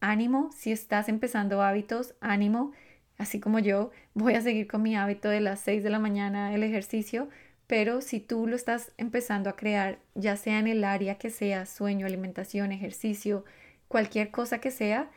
[0.00, 2.72] ánimo, si estás empezando hábitos, ánimo
[3.18, 6.54] así como yo, voy a seguir con mi hábito de las 6 de la mañana
[6.54, 7.28] el ejercicio,
[7.66, 11.66] pero si tú lo estás empezando a crear, ya sea en el área que sea,
[11.66, 13.44] sueño, alimentación, ejercicio,
[13.88, 15.10] cualquier cosa que sea,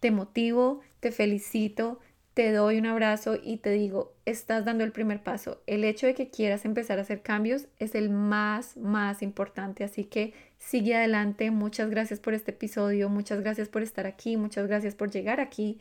[0.00, 2.00] te motivo, te felicito,
[2.34, 5.62] te doy un abrazo y te digo, estás dando el primer paso.
[5.68, 9.84] El hecho de que quieras empezar a hacer cambios es el más, más importante.
[9.84, 11.52] Así que sigue adelante.
[11.52, 15.78] Muchas gracias por este episodio, muchas gracias por estar aquí, muchas gracias por llegar aquí.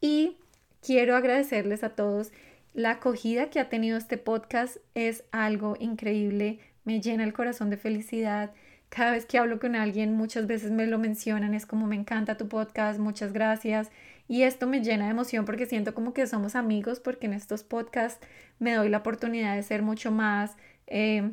[0.00, 0.38] Y
[0.80, 2.32] quiero agradecerles a todos.
[2.72, 7.76] La acogida que ha tenido este podcast es algo increíble, me llena el corazón de
[7.76, 8.52] felicidad.
[8.88, 12.36] Cada vez que hablo con alguien, muchas veces me lo mencionan, es como me encanta
[12.36, 13.90] tu podcast, muchas gracias.
[14.30, 17.64] Y esto me llena de emoción porque siento como que somos amigos, porque en estos
[17.64, 18.24] podcasts
[18.60, 20.56] me doy la oportunidad de ser mucho más
[20.86, 21.32] eh,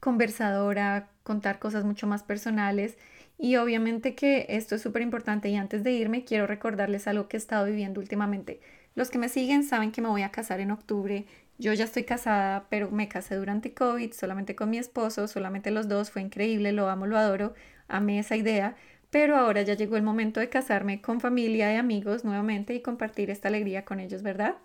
[0.00, 2.96] conversadora, contar cosas mucho más personales.
[3.36, 7.36] Y obviamente que esto es súper importante y antes de irme quiero recordarles algo que
[7.36, 8.60] he estado viviendo últimamente.
[8.94, 11.26] Los que me siguen saben que me voy a casar en octubre.
[11.58, 15.86] Yo ya estoy casada, pero me casé durante COVID, solamente con mi esposo, solamente los
[15.86, 17.52] dos, fue increíble, lo amo, lo adoro,
[17.88, 18.74] amé esa idea,
[19.12, 23.28] pero ahora ya llegó el momento de casarme con familia y amigos nuevamente y compartir
[23.28, 24.56] esta alegría con ellos, ¿verdad?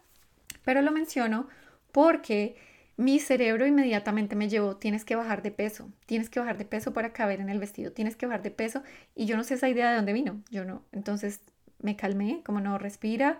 [0.64, 1.50] Pero lo menciono
[1.92, 2.56] porque
[2.96, 6.94] mi cerebro inmediatamente me llevó, tienes que bajar de peso, tienes que bajar de peso
[6.94, 8.84] para caber en el vestido, tienes que bajar de peso
[9.16, 10.82] y yo no sé esa idea de dónde vino, yo no.
[10.94, 11.42] Entonces
[11.82, 13.40] me calmé, como no, respira,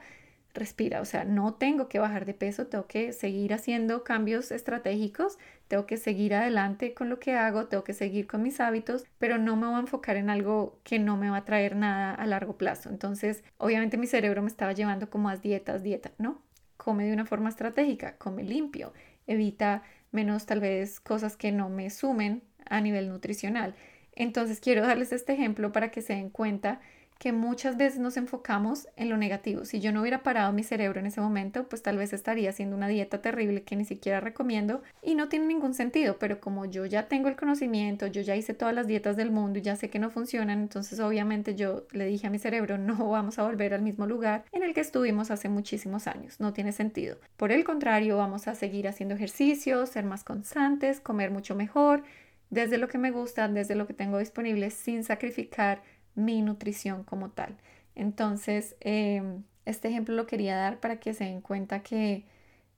[0.58, 5.38] respira, o sea, no tengo que bajar de peso, tengo que seguir haciendo cambios estratégicos,
[5.68, 9.38] tengo que seguir adelante con lo que hago, tengo que seguir con mis hábitos, pero
[9.38, 12.26] no me voy a enfocar en algo que no me va a traer nada a
[12.26, 12.90] largo plazo.
[12.90, 16.42] Entonces, obviamente mi cerebro me estaba llevando como a dietas, dieta, ¿no?
[16.78, 18.94] Come de una forma estratégica, come limpio,
[19.28, 23.76] evita menos tal vez cosas que no me sumen a nivel nutricional.
[24.14, 26.82] Entonces quiero darles este ejemplo para que se den cuenta
[27.20, 29.66] que muchas veces nos enfocamos en lo negativo.
[29.66, 32.76] Si yo no hubiera parado mi cerebro en ese momento, pues tal vez estaría haciendo
[32.76, 36.86] una dieta terrible que ni siquiera recomiendo y no tiene ningún sentido, pero como yo
[36.86, 39.90] ya tengo el conocimiento, yo ya hice todas las dietas del mundo y ya sé
[39.90, 43.74] que no funcionan, entonces obviamente yo le dije a mi cerebro, no vamos a volver
[43.74, 47.18] al mismo lugar en el que estuvimos hace muchísimos años, no tiene sentido.
[47.38, 52.04] Por el contrario, vamos a seguir haciendo ejercicios, ser más constantes, comer mucho mejor,
[52.50, 55.82] desde lo que me gusta, desde lo que tengo disponible, sin sacrificar
[56.18, 57.56] mi nutrición como tal.
[57.96, 62.26] Entonces, em, este ejemplo lo quería dar para que se den cuenta que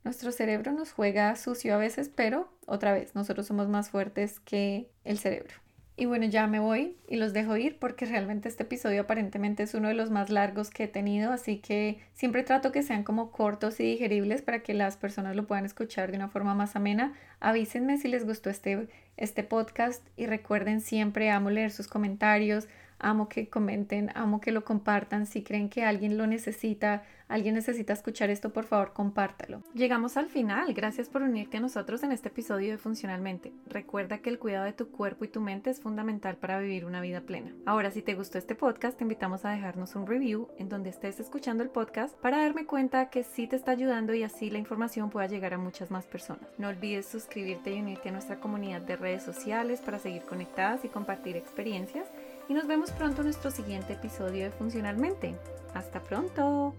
[0.04, 4.90] nuestro cerebro nos juega sucio a veces, pero otra vez, nosotros somos más fuertes que
[5.04, 5.56] el cerebro.
[6.00, 9.74] Y bueno, ya me voy y los dejo ir porque realmente este episodio aparentemente es
[9.74, 13.32] uno de los más largos que he tenido, así que siempre trato que sean como
[13.32, 17.12] cortos y digeribles para que las personas lo puedan escuchar de una forma más amena.
[17.42, 18.88] Avísenme si les gustó este,
[19.18, 22.70] este podcast y recuerden siempre, amo leer sus comentarios,
[23.00, 25.26] amo que comenten, amo que lo compartan.
[25.26, 29.64] Si creen que alguien lo necesita, alguien necesita escuchar esto, por favor, compártalo.
[29.74, 30.74] Llegamos al final.
[30.74, 33.54] Gracias por unirte a nosotros en este episodio de Funcionalmente.
[33.68, 37.02] Recuerda que el cuidado de tu cuerpo y tu mente es fundamental para vivir una
[37.02, 37.54] vida plena.
[37.66, 41.20] Ahora, si te gustó este podcast, te invitamos a dejarnos un review en donde estés
[41.20, 45.10] escuchando el podcast para darme cuenta que sí te está ayudando y así la información
[45.10, 46.50] pueda llegar a muchas más personas.
[46.58, 50.90] No olvides suscribirte y unirte a nuestra comunidad de redes sociales para seguir conectadas y
[50.90, 52.08] compartir experiencias
[52.50, 55.36] y nos vemos pronto en nuestro siguiente episodio de Funcionalmente.
[55.76, 56.74] Hasta pronto.